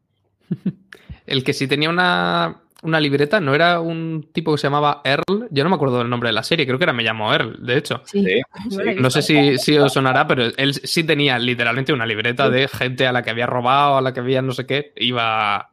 [1.26, 5.48] El que sí tenía una, una libreta, ¿no era un tipo que se llamaba Earl?
[5.52, 7.63] Yo no me acuerdo del nombre de la serie, creo que era Me llamo Earl,
[7.65, 8.02] de hecho.
[8.06, 8.24] Sí.
[8.24, 8.41] Sí.
[9.00, 13.08] No sé si, si, os sonará, pero él sí tenía literalmente una libreta de gente
[13.08, 15.70] a la que había robado, a la que había no sé qué, iba...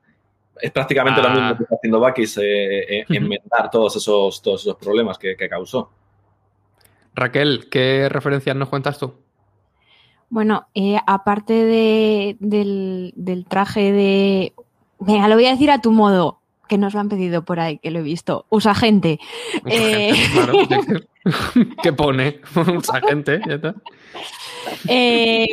[0.60, 1.28] Es prácticamente Ah.
[1.28, 5.36] lo mismo que está haciendo Bakis, eh, eh, enmendar todos esos, todos esos problemas que,
[5.36, 5.90] que causó.
[7.14, 9.14] Raquel, ¿qué referencias nos cuentas tú?
[10.30, 14.52] Bueno, eh, aparte de, del, del traje de...
[15.00, 16.37] Venga, lo voy a decir a tu modo,
[16.68, 18.46] que nos lo han pedido por ahí, que lo he visto.
[18.50, 19.18] Usa gente.
[19.66, 20.12] Eh...
[20.32, 20.52] Claro,
[21.82, 22.40] ¿qué pone?
[22.76, 23.74] Usa gente, ya está.
[24.88, 25.48] Eh,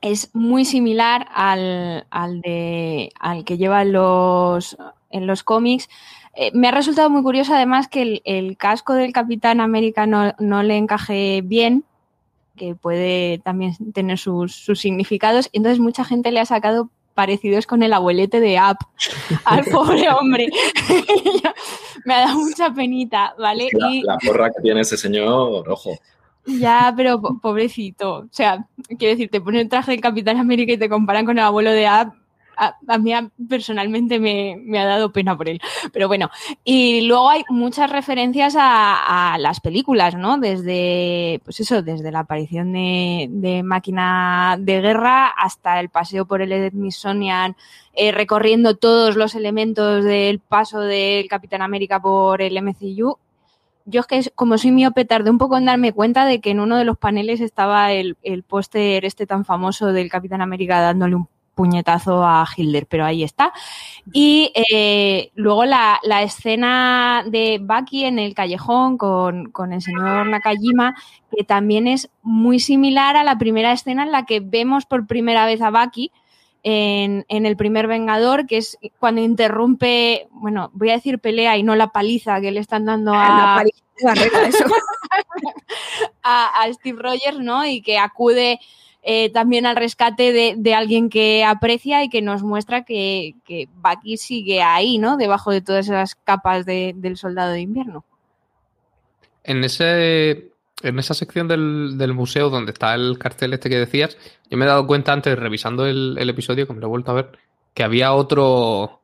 [0.00, 4.76] es muy similar al, al, de, al que lleva en los,
[5.10, 5.88] en los cómics.
[6.34, 10.34] Eh, me ha resultado muy curioso además que el, el casco del Capitán América no,
[10.38, 11.84] no, le encaje bien,
[12.56, 15.48] que puede también tener sus, sus significados.
[15.52, 18.76] Entonces mucha gente le ha sacado parecidos con el abuelete de App
[19.44, 20.48] al pobre hombre.
[22.04, 23.68] me ha dado mucha penita, ¿vale?
[23.72, 24.02] La, y...
[24.02, 25.98] la porra que tiene ese señor, ojo.
[26.44, 28.18] Ya, pero pobrecito.
[28.18, 28.66] O sea,
[28.98, 31.72] quiero decir, te ponen el traje del Capitán América y te comparan con el abuelo
[31.72, 32.14] de App.
[32.56, 33.12] A, mí
[33.48, 35.60] personalmente me, ha dado pena por él.
[35.92, 36.30] Pero bueno,
[36.64, 40.38] y luego hay muchas referencias a, las películas, ¿no?
[40.38, 46.70] Desde, pues eso, desde la aparición de, máquina de guerra hasta el paseo por el
[46.70, 47.56] Smithsonian,
[47.92, 53.18] eh, recorriendo todos los elementos del paso del Capitán América por el MCU.
[53.88, 56.60] Yo es que como soy miope tardé un poco en darme cuenta de que en
[56.60, 61.14] uno de los paneles estaba el, el póster este tan famoso del Capitán América dándole
[61.14, 63.52] un puñetazo a Hilder, pero ahí está.
[64.12, 70.26] Y eh, luego la, la, escena de Bucky en el callejón con, con, el señor
[70.26, 70.94] Nakajima,
[71.34, 75.46] que también es muy similar a la primera escena en la que vemos por primera
[75.46, 76.12] vez a Bucky.
[76.62, 81.62] En, en, el primer Vengador, que es cuando interrumpe, bueno, voy a decir pelea y
[81.62, 83.62] no la paliza que le están dando a,
[86.22, 87.64] a, a Steve Rogers, ¿no?
[87.64, 88.58] Y que acude
[89.08, 93.68] eh, también al rescate de, de, alguien que aprecia y que nos muestra que, que
[93.76, 95.16] Bucky sigue ahí, ¿no?
[95.16, 98.04] Debajo de todas esas capas de, del soldado de invierno.
[99.44, 100.50] En ese.
[100.82, 104.18] En esa sección del, del, museo donde está el cartel este que decías,
[104.50, 107.14] yo me he dado cuenta antes, revisando el, episodio, que me lo he vuelto a
[107.14, 107.38] ver,
[107.74, 109.02] que había otro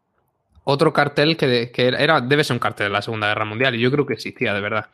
[0.64, 3.80] otro cartel que, que era, debe ser un cartel de la Segunda Guerra Mundial, y
[3.80, 4.90] yo creo que existía de verdad,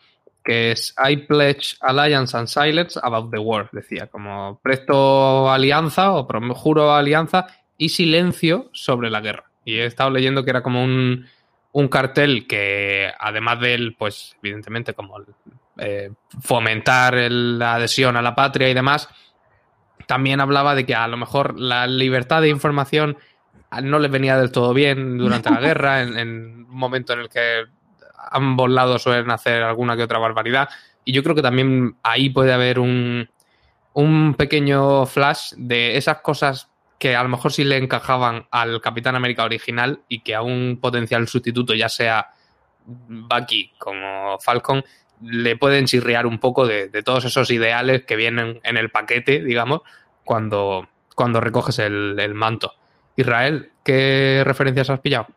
[0.49, 6.26] que es I pledge alliance and silence about the war, decía, como presto alianza o
[6.55, 9.51] juro alianza y silencio sobre la guerra.
[9.66, 11.26] Y he estado leyendo que era como un,
[11.72, 15.18] un cartel que, además de él, pues evidentemente como
[15.76, 19.11] eh, fomentar la adhesión a la patria y demás,
[20.07, 23.18] también hablaba de que a lo mejor la libertad de información
[23.82, 26.28] no les venía del todo bien durante la guerra, en, en
[26.66, 27.66] un momento en el que
[28.30, 30.68] ambos lados suelen hacer alguna que otra barbaridad.
[31.04, 33.28] Y yo creo que también ahí puede haber un,
[33.94, 39.14] un pequeño flash de esas cosas que a lo mejor sí le encajaban al Capitán
[39.14, 42.28] América original y que a un potencial sustituto, ya sea
[42.86, 44.84] Bucky como Falcon,
[45.22, 49.82] le pueden chirriar un poco de, todos esos ideales que vienen en el paquete, digamos,
[50.24, 52.74] cuando, cuando recoges el, el manto.
[53.16, 55.28] Israel, ¿qué referencias has pillado?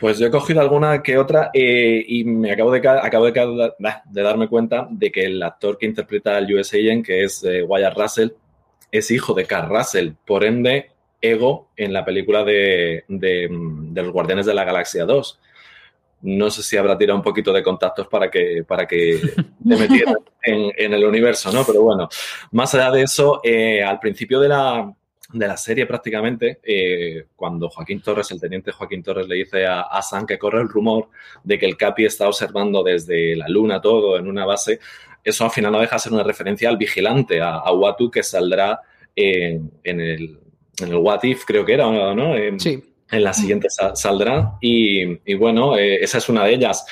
[0.00, 3.72] Pues yo he cogido alguna que otra eh, y me acabo, de, acabo de,
[4.08, 7.62] de, darme cuenta de que el actor que interpreta al US Agent, que es eh,
[7.62, 8.30] Wyatt Russell,
[8.90, 10.12] es hijo de Carl Russell.
[10.24, 15.38] Por ende, Ego en la película de, los Guardianes de la Galaxia 2.
[16.22, 19.20] No sé si habrá tirado un poquito de contactos para que, para que
[19.68, 21.62] te metieran en, el universo, ¿no?
[21.66, 22.08] Pero bueno,
[22.52, 24.94] más allá de eso, eh, al principio de la,
[25.32, 29.82] de la serie prácticamente, eh, cuando Joaquín Torres, el teniente Joaquín Torres, le dice a,
[29.82, 31.08] a Sam que corre el rumor
[31.44, 34.80] de que el Capi está observando desde la luna todo en una base,
[35.22, 38.22] eso al final no deja de ser una referencia al vigilante, a, a Watu, que
[38.22, 38.80] saldrá
[39.14, 40.38] en, el,
[40.80, 42.34] en el What If, creo que era, ¿no?
[42.58, 42.82] sí.
[43.12, 44.56] En la siguiente saldrá.
[44.60, 46.86] Y, bueno, eh, esa es una de ellas.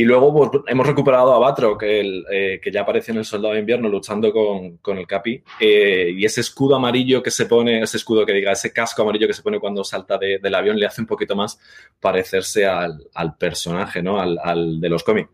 [0.00, 3.26] Y luego pues, hemos recuperado a Batro, que, el, eh, que ya apareció en el
[3.26, 5.42] Soldado de Invierno luchando con, el Capi.
[5.60, 9.26] Eh, y ese escudo amarillo que se pone, ese escudo que diga, ese casco amarillo
[9.26, 11.60] que se pone cuando salta del avión, le hace un poquito más
[12.00, 14.18] parecerse al, personaje, ¿no?
[14.18, 15.28] Al, de los cómics.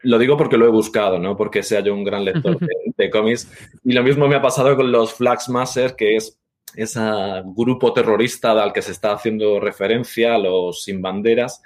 [0.00, 2.58] Lo digo porque lo he buscado, no porque sea yo un gran lector
[2.96, 3.52] de, cómics.
[3.84, 6.40] Y lo mismo me ha pasado con los Flagsmasters, que es
[6.74, 6.98] ese
[7.44, 11.60] grupo terrorista al que se está haciendo referencia, los sin banderas,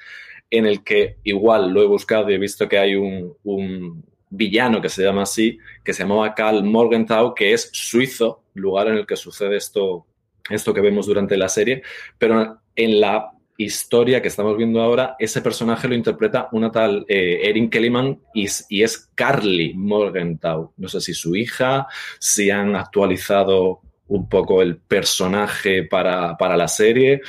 [0.51, 4.89] en el que igual lo he buscado y he visto que hay un, villano que
[4.89, 9.17] se llama así, que se llamaba Karl Morgenthau, que es suizo, lugar en el que
[9.17, 10.05] sucede esto,
[10.51, 11.83] esto que vemos durante la serie,
[12.19, 17.41] pero en la historia que estamos viendo ahora, ese personaje lo interpreta una tal eh,
[17.45, 20.73] Erin Kellyman y, y, es Carly Morgenthau.
[20.77, 21.87] No sé si su hija,
[22.19, 27.23] si han actualizado un poco el personaje para, para la serie,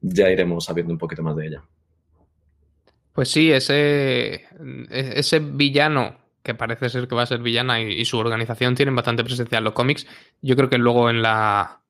[0.00, 1.62] ya iremos sabiendo un poquito más de ella.
[3.14, 4.44] Pues sí, ese, e,
[4.90, 9.24] ese villano que parece ser que va a ser villana y, su organización tienen bastante
[9.24, 10.06] presencia en los cómics.
[10.42, 11.80] Yo creo que luego en la,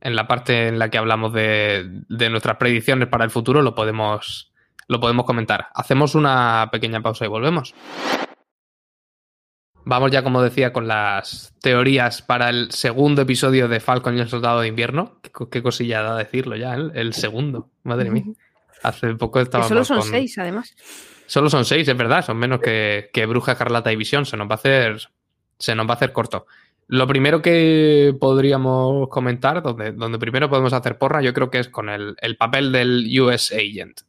[0.00, 3.74] en la parte en la que hablamos de, de nuestras predicciones para el futuro lo
[3.74, 4.52] podemos,
[4.88, 5.68] lo podemos comentar.
[5.74, 7.74] Hacemos una pequeña pausa y volvemos.
[9.84, 14.28] Vamos ya, como decía, con las teorías para el segundo episodio de Falcon y el
[14.28, 15.20] Soldado de Invierno.
[15.50, 17.70] Qué, cosilla da decirlo ya, el segundo.
[17.82, 18.24] Madre mía.
[18.84, 19.66] Hace poco estaba.
[19.66, 20.76] Solo son seis, además.
[21.26, 22.22] Solo son seis, es verdad.
[22.22, 24.26] Son menos que, Bruja, Carlata y Visión.
[24.26, 25.08] Se nos va a hacer.
[25.58, 26.46] Se nos va a hacer corto.
[26.86, 31.68] Lo primero que podríamos comentar, donde, donde primero podemos hacer porra, yo creo que es
[31.68, 34.02] con el, papel del US Agent.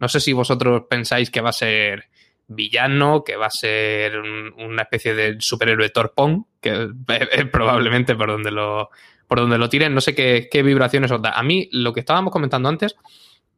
[0.00, 2.04] No sé si vosotros pensáis que va a ser
[2.48, 6.88] villano, que va a ser una especie de superhéroe torpón, que
[7.32, 8.88] es, probablemente por donde lo,
[9.28, 9.94] por donde lo tiren.
[9.94, 11.32] No sé qué, qué vibraciones os da.
[11.32, 12.96] A mí, lo que estábamos comentando antes,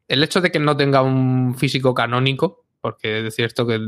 [0.09, 3.80] el hecho de que no tenga un físico canónico, porque es cierto que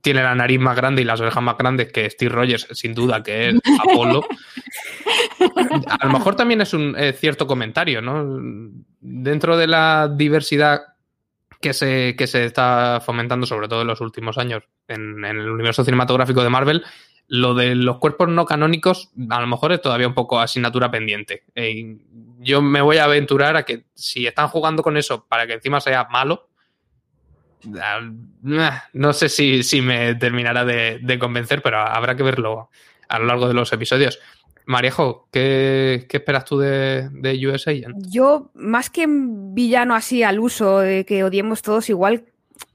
[0.00, 3.22] tiene la nariz más grande y las orejas más grandes que Steve Rogers, sin duda
[3.22, 4.24] que es Apolo.
[5.86, 8.40] A lo mejor también es un cierto comentario, ¿no?
[9.00, 10.80] Dentro de la diversidad
[11.60, 15.84] que se, que se está fomentando, sobre todo en los últimos años, en, el universo
[15.84, 16.82] cinematográfico de Marvel,
[17.28, 21.44] lo de los cuerpos no canónicos a lo mejor es todavía un poco asignatura pendiente.
[21.54, 21.98] Eh,
[22.42, 25.80] yo me voy a aventurar a que si están jugando con eso para que encima
[25.80, 26.48] sea malo,
[28.42, 32.70] no sé si, me terminará de, convencer, pero habrá que verlo
[33.08, 34.18] a lo largo de los episodios.
[34.64, 37.72] Marejo, ¿qué, esperas tú de, de USA?
[37.96, 42.24] Yo, más que villano así al uso de que odiemos todos, igual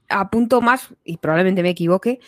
[0.08, 2.20] apunto más, y probablemente me equivoque,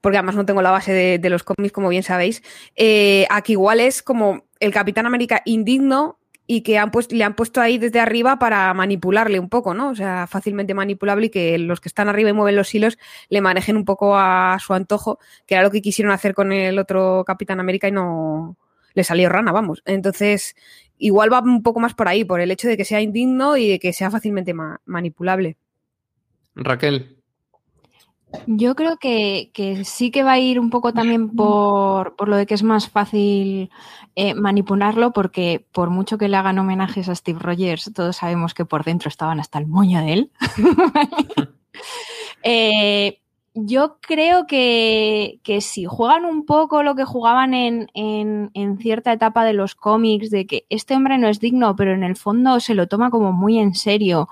[0.00, 2.42] porque además no tengo la base de, los cómics, como bien sabéis,
[2.76, 7.34] eh, a que igual es como el Capitán América indigno y que han le han
[7.34, 9.90] puesto ahí desde arriba para manipularle un poco, ¿no?
[9.90, 13.40] O sea, fácilmente manipulable y que los que están arriba y mueven los hilos le
[13.40, 17.24] manejen un poco a su antojo, que era lo que quisieron hacer con el otro
[17.26, 18.56] Capitán América y no
[18.94, 19.82] le salió rana, vamos.
[19.84, 20.54] Entonces,
[20.98, 23.68] igual va un poco más por ahí, por el hecho de que sea indigno y
[23.68, 24.54] de que sea fácilmente
[24.86, 25.56] manipulable.
[26.54, 27.16] Raquel.
[28.46, 29.50] Yo creo que,
[29.84, 33.70] sí que va a ir un poco también por, lo de que es más fácil
[34.16, 38.64] eh, manipularlo, porque por mucho que le hagan homenajes a Steve Rogers, todos sabemos que
[38.64, 40.30] por dentro estaban hasta el moño de él.
[42.42, 43.20] eh,
[43.54, 49.54] yo creo que, si juegan un poco lo que jugaban en, en, cierta etapa de
[49.54, 52.86] los cómics, de que este hombre no es digno, pero en el fondo se lo
[52.86, 54.28] toma como muy en serio.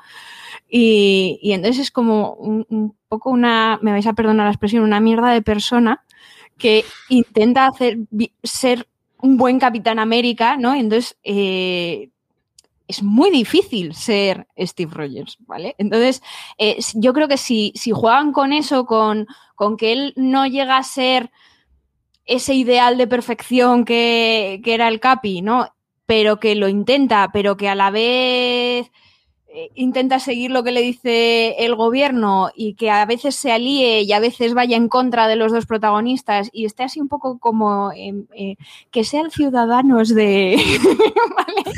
[0.77, 5.31] Y, entonces es como un, poco una, me vais a perdonar la expresión, una mierda
[5.31, 6.05] de persona
[6.59, 7.99] que intenta hacer
[8.43, 10.75] ser un buen Capitán América, ¿no?
[10.75, 12.11] entonces eh,
[12.89, 15.77] es muy difícil ser Steve Rogers, ¿vale?
[15.79, 16.23] Entonces,
[16.59, 20.77] eh, yo creo que si, si juegan con eso, con, con, que él no llega
[20.77, 21.31] a ser
[22.27, 25.69] ese ideal de perfección que, que, era el Capi, ¿no?
[26.05, 28.91] Pero que lo intenta, pero que a la vez
[29.75, 34.13] intenta seguir lo que le dice el gobierno y que a veces se alíe y
[34.13, 37.93] a veces vaya en contra de los dos protagonistas y esté así un poco como
[37.93, 38.57] eh,
[38.91, 40.57] que sean ciudadanos de...
[41.37, 41.77] ¿vale?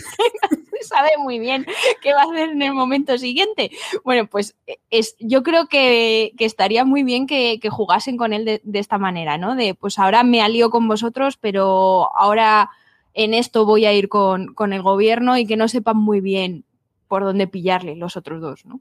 [0.87, 1.67] sabe muy bien
[2.01, 3.71] qué va a hacer en el momento siguiente.
[4.05, 4.57] Bueno, pues
[4.91, 9.57] es, yo creo que, estaría muy bien que, jugasen con él de, esta manera, ¿no?
[9.57, 12.71] De pues ahora me alío con vosotros, pero ahora
[13.15, 16.65] en esto voy a ir con, con el gobierno y que no sepan muy bien
[17.09, 18.81] por dónde pillarle los otros dos, ¿no?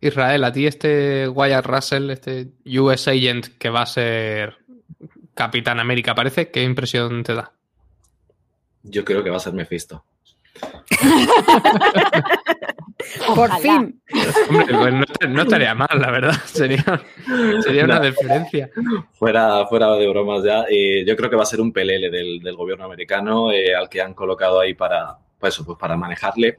[0.00, 2.48] Israel, a ti este Wyatt Russell, este
[2.78, 4.58] US Agent que va a ser
[5.34, 6.50] Capitán América, ¿parece?
[6.50, 7.52] ¿Qué impresión te da?
[8.82, 10.04] Yo creo que va a ser Mephisto.
[13.34, 14.00] Por fin.
[14.08, 16.34] Pues no, estaría mal, la verdad.
[16.46, 16.84] Sería,
[17.84, 18.70] una diferencia.
[19.12, 20.64] Fuera, fuera de bromas ya.
[20.70, 24.00] Eh, yo creo que va a ser un pelele del, gobierno americano eh, al que
[24.00, 26.58] han colocado ahí para, pues pues para manejarle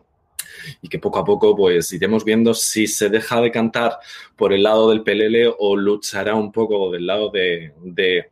[0.82, 3.98] y que poco a poco pues iremos viendo si se deja de cantar
[4.36, 7.74] por el lado del pelele o luchará un poco del lado de,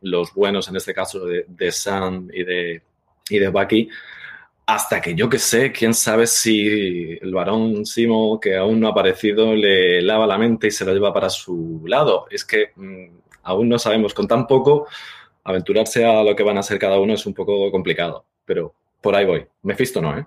[0.02, 2.82] los buenos, en este caso de, Sam y de,
[3.28, 3.88] y de Bucky,
[4.66, 8.90] hasta que yo que sé, quién sabe si el varón Simo, que aún no ha
[8.90, 12.26] aparecido, le lava la mente y se lo lleva para su lado.
[12.30, 13.06] Es que mm,
[13.44, 14.88] aún no sabemos, con tan poco,
[15.44, 18.24] aventurarse a lo que van a ser cada uno es un poco complicado.
[18.44, 19.46] Pero por ahí voy.
[19.62, 20.26] Mephisto no, ¿eh?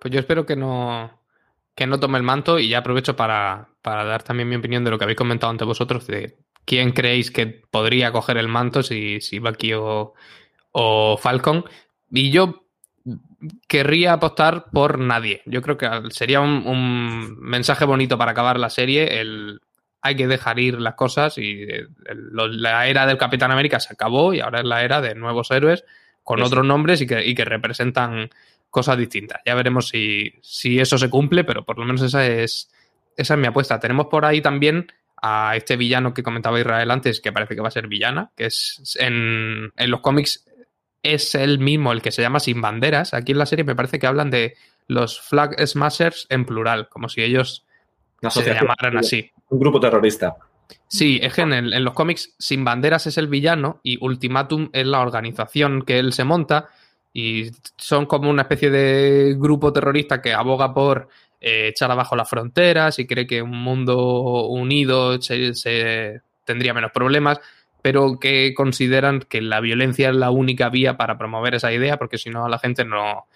[0.00, 1.20] Pues yo espero que no,
[1.74, 4.98] que no tome el manto y ya aprovecho para, dar también mi opinión de lo
[4.98, 9.38] que habéis comentado ante vosotros, de quién creéis que podría coger el manto, si, si
[9.38, 10.14] Bucky o,
[10.72, 11.64] o Falcon.
[12.10, 12.68] Y yo
[13.66, 15.42] querría apostar por nadie.
[15.46, 19.20] Yo creo que sería un, mensaje bonito para acabar la serie.
[19.20, 19.60] El,
[20.02, 21.66] hay que dejar ir las cosas y
[22.06, 25.84] la era del Capitán América se acabó y ahora es la era de nuevos héroes
[26.22, 28.30] con otros nombres y que, y que representan
[28.70, 29.40] cosas distintas.
[29.44, 32.70] Ya veremos si, si, eso se cumple, pero por lo menos esa es,
[33.16, 33.80] esa es mi apuesta.
[33.80, 37.68] Tenemos por ahí también a este villano que comentaba Israel antes, que parece que va
[37.68, 40.44] a ser villana, que es en, en los cómics
[41.02, 43.14] es el mismo, el que se llama Sin Banderas.
[43.14, 44.56] Aquí en la serie me parece que hablan de
[44.86, 47.66] los Flag Smashers en plural, como si ellos
[48.28, 49.30] se llamaran así.
[49.48, 50.36] Un grupo terrorista.
[50.86, 54.86] Sí, es que en, en, los cómics Sin Banderas es el villano y Ultimatum es
[54.86, 56.68] la organización que él se monta
[57.18, 61.08] y son como una especie de grupo terrorista que aboga por
[61.40, 67.40] eh, echar abajo las fronteras y cree que un mundo unido se, tendría menos problemas,
[67.82, 72.18] pero que consideran que la violencia es la única vía para promover esa idea, porque
[72.18, 73.26] si no a la gente no,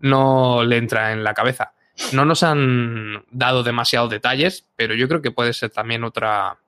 [0.00, 1.72] no le entra en la cabeza.
[2.12, 6.58] No nos han dado demasiados detalles, pero yo creo que puede ser también otra,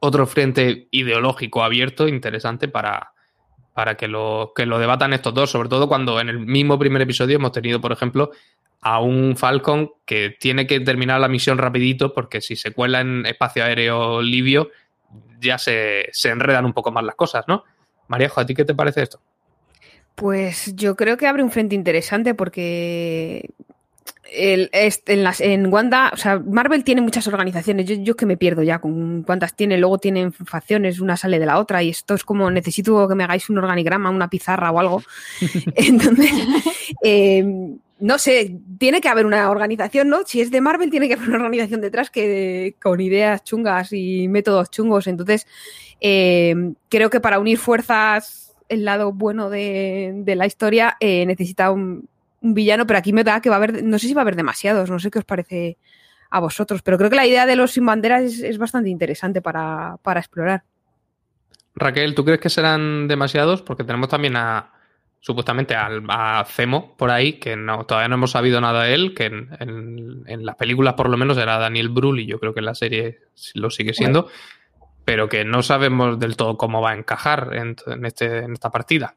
[0.00, 3.11] otro frente ideológico abierto interesante para,
[3.74, 7.02] para que lo, que lo debatan estos dos, sobre todo cuando en el mismo primer
[7.02, 8.30] episodio hemos tenido, por ejemplo,
[8.80, 13.24] a un Falcon que tiene que terminar la misión rapidito porque si se cuela en
[13.26, 14.70] espacio aéreo libio
[15.40, 17.64] ya se, se enredan un poco más las cosas, ¿no?
[18.08, 19.20] Maríajo, ¿a ti qué te parece esto?
[20.14, 23.48] Pues yo creo que abre un frente interesante porque
[24.34, 27.86] el, en, las, en Wanda, o sea, Marvel tiene muchas organizaciones.
[27.86, 29.78] Yo, yo que me pierdo ya con cuántas tiene.
[29.78, 31.82] Luego tienen facciones, una sale de la otra.
[31.82, 35.02] Y esto es como necesito que me hagáis un organigrama, una pizarra o algo.
[35.74, 36.32] Entonces,
[37.02, 40.22] em, no sé, tiene que haber una organización, ¿no?
[40.26, 44.28] Si es de Marvel, tiene que haber una organización detrás que con ideas chungas y
[44.28, 45.06] métodos chungos.
[45.06, 45.46] Entonces,
[46.00, 51.70] em, creo que para unir fuerzas, el lado bueno de, de la historia eh, necesita
[51.70, 52.08] un
[52.42, 54.24] un villano, pero aquí me da que va a haber, no sé si va a
[54.24, 55.78] haber demasiados, no sé qué os parece
[56.30, 59.98] a vosotros, pero creo que la idea de los sin banderas es, bastante interesante para,
[60.16, 60.64] explorar.
[61.74, 63.62] Raquel, ¿tú crees que serán demasiados?
[63.62, 64.72] Porque tenemos también a,
[65.20, 69.14] supuestamente al, a Zemo por ahí, que no, todavía no hemos sabido nada de él,
[69.14, 72.66] que en, las películas por lo menos era Daniel Brühl y yo creo que en
[72.66, 73.20] la serie
[73.54, 74.28] lo sigue siendo,
[75.04, 77.76] pero que no sabemos del todo cómo va a encajar en,
[78.06, 79.16] este, en esta partida.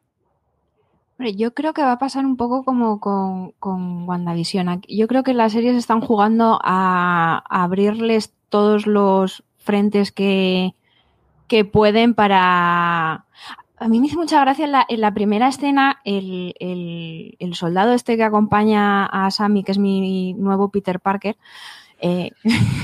[1.18, 4.82] Yo creo que va a pasar un poco como con, con WandaVision.
[4.88, 10.76] Yo creo que las series están jugando a, abrirles todos los frentes que,
[11.48, 13.26] que pueden para
[13.78, 16.54] a mí me hizo mucha gracia en la, primera escena el,
[17.54, 21.38] soldado este que acompaña a Sammy, que es mi nuevo Peter Parker.
[22.08, 22.32] Eh,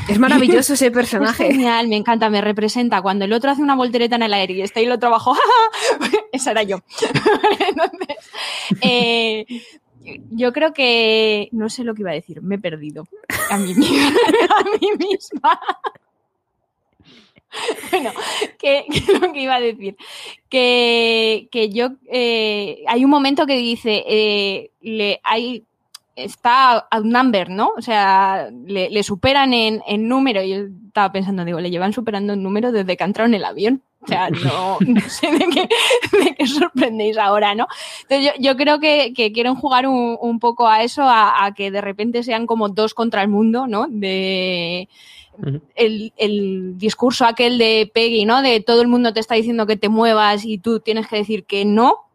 [0.09, 1.47] es maravilloso ese personaje.
[1.47, 3.03] Es genial, me encanta, me representa.
[3.03, 5.35] Cuando el otro hace una voltereta en el aire y está ahí el otro abajo,
[6.31, 6.79] esa era yo.
[7.69, 8.17] Entonces,
[8.81, 9.45] eh,
[10.31, 13.07] yo creo que no sé lo que iba a decir, me he perdido
[13.51, 15.59] a mí, a mí misma.
[17.91, 18.11] bueno,
[18.57, 18.85] que,
[19.21, 19.97] lo que iba a decir,
[20.49, 25.63] que, yo, eh, hay un momento que dice, le, hay,
[26.15, 27.71] está outnumber, ¿no?
[27.77, 30.43] O sea, le, superan en, número.
[30.43, 33.83] Yo estaba pensando, digo, le llevan superando en número desde que entraron en el avión.
[34.01, 35.69] O sea, no, sé de qué,
[36.37, 37.67] de sorprendéis ahora, ¿no?
[38.03, 42.23] Entonces yo, creo que, quieren jugar un, poco a eso, a, a, que de repente
[42.23, 43.87] sean como dos contra el mundo, ¿no?
[43.89, 44.89] De
[45.75, 48.41] el, discurso aquel de Peggy, ¿no?
[48.41, 51.45] De todo el mundo te está diciendo que te muevas y tú tienes que decir
[51.45, 52.05] que no,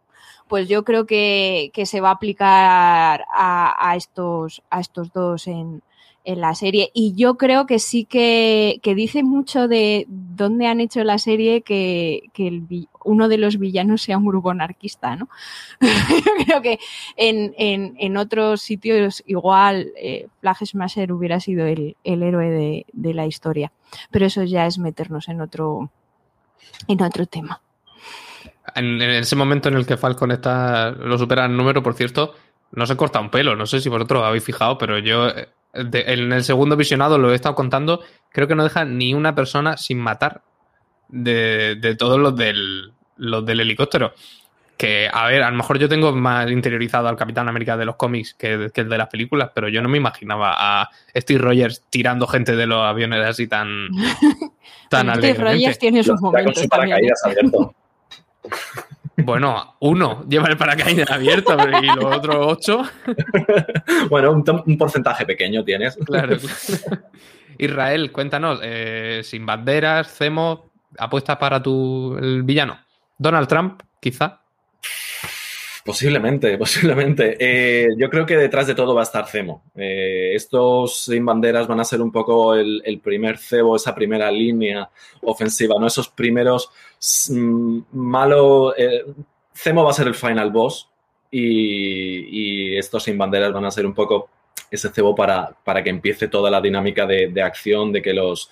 [0.49, 5.83] pues yo creo que, se va a aplicar a, estos, a estos dos en,
[6.27, 6.91] en la serie.
[6.93, 12.23] Y yo creo que sí que, dice mucho de dónde han hecho la serie que,
[13.05, 15.29] uno de los villanos sea un grupo anarquista, ¿no?
[15.81, 16.79] yo creo que
[17.17, 23.73] en, otros sitios igual eh, Flag Smasher hubiera sido el, héroe de, la historia.
[24.11, 25.91] Pero eso ya es meternos en otro,
[26.89, 27.63] en otro tema.
[28.75, 32.35] En, ese momento en el que Falcon está, lo supera en número, por cierto,
[32.73, 33.57] no se corta un pelo.
[33.57, 37.35] No sé si vosotros habéis fijado, pero yo eh, en el segundo visionado lo he
[37.35, 40.43] estado contando, creo que no deja ni una persona sin matar
[41.09, 44.13] de, todos los del, los del helicóptero.
[44.77, 47.97] Que, a ver, a lo mejor yo tengo más interiorizado al Capitán América de los
[47.97, 52.27] cómics que, el de las películas, pero yo no me imaginaba a Steve Rogers tirando
[52.27, 53.89] gente de los aviones así tan,
[54.91, 56.99] tan Steve Rogers tiene sus momentos también.
[59.19, 62.83] Bueno, uno lleva el paracaídas abierto y los otros ocho.
[64.11, 65.97] bueno, un, porcentaje pequeño tienes.
[66.05, 66.37] Claro.
[67.59, 72.79] Israel, cuéntanos, eh, sin banderas, Cemo, apuestas para tu el villano.
[73.17, 74.43] Donald Trump, quizá.
[75.87, 77.37] Posiblemente, posiblemente.
[77.39, 79.63] Eh, yo creo que detrás de todo va a estar Cemo.
[79.77, 84.91] Eh, estos sin banderas van a ser un poco el, primer cebo, esa primera línea
[85.23, 85.87] ofensiva, ¿no?
[85.87, 86.71] Esos primeros
[87.31, 88.75] mm, malos.
[88.77, 89.05] Eh,
[89.55, 90.91] Cemo va a ser el final boss
[91.31, 94.29] y, estos sin banderas van a ser un poco
[94.71, 98.51] ese cebo para, para que empiece toda la dinámica de, de acción, de que los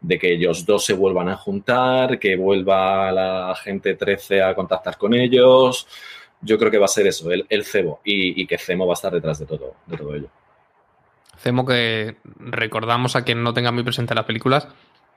[0.00, 4.98] de que ellos dos se vuelvan a juntar, que vuelva la gente 13 a contactar
[4.98, 5.88] con ellos
[6.44, 8.94] yo creo que va a ser eso, el, el cebo, y, que Cemo va a
[8.94, 10.28] estar detrás de todo, de todo ello.
[11.38, 14.68] Cemo que recordamos a quien no tenga muy presente las películas,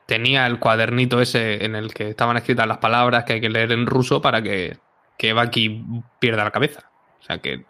[0.06, 3.72] tenía el cuadernito ese en el que estaban escritas las palabras que hay que leer
[3.72, 4.78] en ruso para que,
[5.18, 5.84] que Baki
[6.20, 6.90] pierda la cabeza.
[7.20, 7.66] O sea que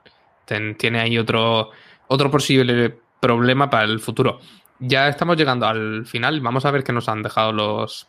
[0.77, 1.71] tiene ahí otro,
[2.07, 4.39] otro posible problema para el futuro.
[4.79, 6.39] Ya estamos llegando al final.
[6.41, 8.07] Vamos a ver qué nos han dejado los,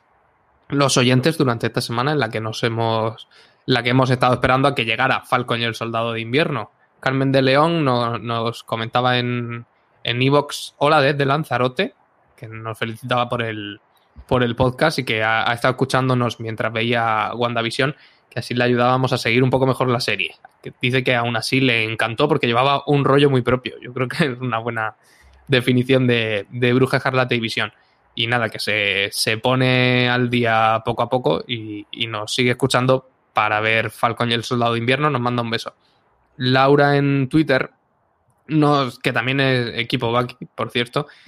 [0.68, 3.28] los oyentes durante esta semana en la que nos hemos
[3.66, 6.70] la que hemos estado esperando a que llegara Falcon y el Soldado de Invierno.
[7.00, 9.66] Carmen de León nos, comentaba en
[10.04, 11.94] Evox, hola desde Lanzarote,
[12.34, 13.80] que nos felicitaba por el,
[14.26, 17.96] por el podcast y que ha, estado escuchándonos mientras veía WandaVision,
[18.30, 20.36] que así le ayudábamos a seguir un poco mejor la serie.
[20.62, 23.74] Que dice que aún así le encantó porque llevaba un rollo muy propio.
[23.80, 24.96] Yo creo que es una buena
[25.48, 27.72] definición de, de Bruja Escarlata y Visión.
[28.18, 33.08] Y nada, que se, pone al día poco a poco y, y nos sigue escuchando
[33.32, 35.72] para ver Falcon y el Soldado de Invierno, nos manda un beso.
[36.36, 37.70] Laura en Twitter,
[38.48, 41.06] nos, que también es equipo Bucky, por cierto,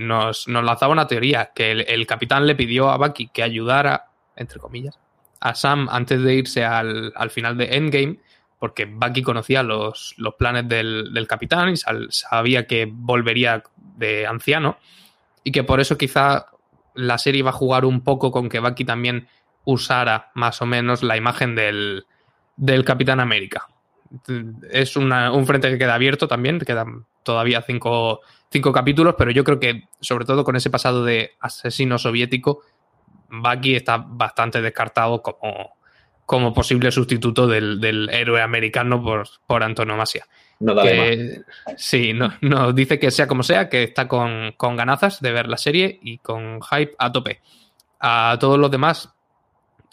[0.00, 4.98] nos, lanzaba una teoría que el, capitán le pidió a Bucky que ayudara, entre comillas,
[5.38, 8.18] a Sam antes de irse al, final de Endgame,
[8.58, 11.76] porque Bucky conocía los, los planes del, del, capitán y
[12.08, 14.78] sabía que volvería de anciano,
[15.44, 16.46] y que por eso quizá
[16.94, 19.28] la serie va a jugar un poco con que Bucky también
[19.64, 22.06] usara más o menos la imagen del,
[22.84, 23.68] Capitán América.
[24.70, 28.20] Es un frente que queda abierto también, quedan todavía cinco,
[28.72, 32.60] capítulos, pero yo creo que sobre todo con ese pasado de asesino soviético,
[33.28, 35.76] Bucky está bastante descartado como,
[36.26, 40.26] como posible sustituto del, héroe americano por, por antonomasia.
[40.60, 40.74] No
[41.76, 45.48] sí, no, no, dice que sea como sea, que está con, con ganazas de ver
[45.48, 47.40] la serie y con hype a tope.
[47.98, 49.14] A todos los demás,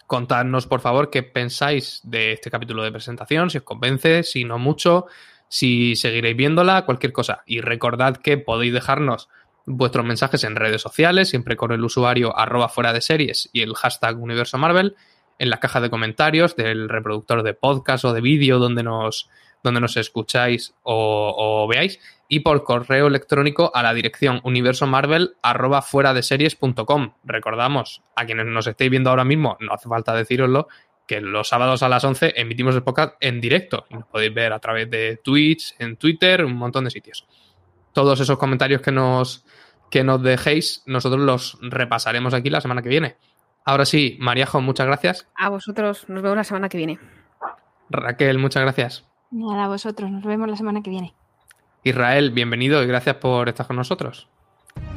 [0.06, 4.58] contadnos por favor qué pensáis de este capítulo de presentación, si os convence, si no
[4.58, 5.06] mucho,
[5.48, 7.42] si seguiréis viéndola, cualquier cosa.
[7.46, 9.28] Y recordad que podéis dejarnos
[9.66, 13.74] vuestros mensajes en redes sociales, siempre con el usuario arroba fuera de series y el
[13.74, 14.96] hashtag universo Marvel,
[15.38, 19.28] en la caja de comentarios del reproductor de podcast o de vídeo donde nos,
[19.62, 26.14] donde nos escucháis o, veáis, y por correo electrónico a la dirección universomarvel arroba fuera
[26.14, 27.14] de series.com.
[27.24, 30.68] Recordamos, a quienes nos estéis viendo ahora mismo, no hace falta deciroslo,
[31.06, 34.52] que los sábados a las 11 emitimos el podcast en directo y nos podéis ver
[34.52, 37.26] a través de Twitch, en Twitter, un montón de sitios.
[37.92, 39.44] Todos esos comentarios que nos,
[39.90, 43.16] que nos dejéis, nosotros los repasaremos aquí la semana que viene.
[43.64, 45.28] Ahora sí, Mariajo, muchas gracias.
[45.36, 46.98] A vosotros, nos vemos la semana que viene.
[47.90, 49.11] Raquel, muchas gracias.
[49.32, 51.14] Nada, vosotros, nos vemos la semana que viene.
[51.84, 54.28] Israel, bienvenido y gracias por estar con nosotros.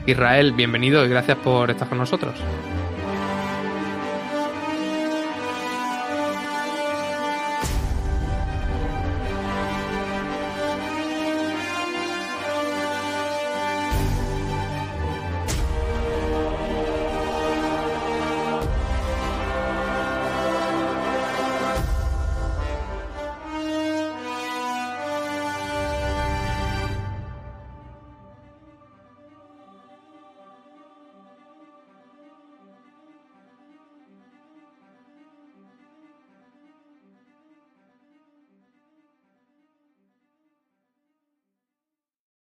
[0.06, 2.36] Israel, bienvenido y gracias por estar con nosotros.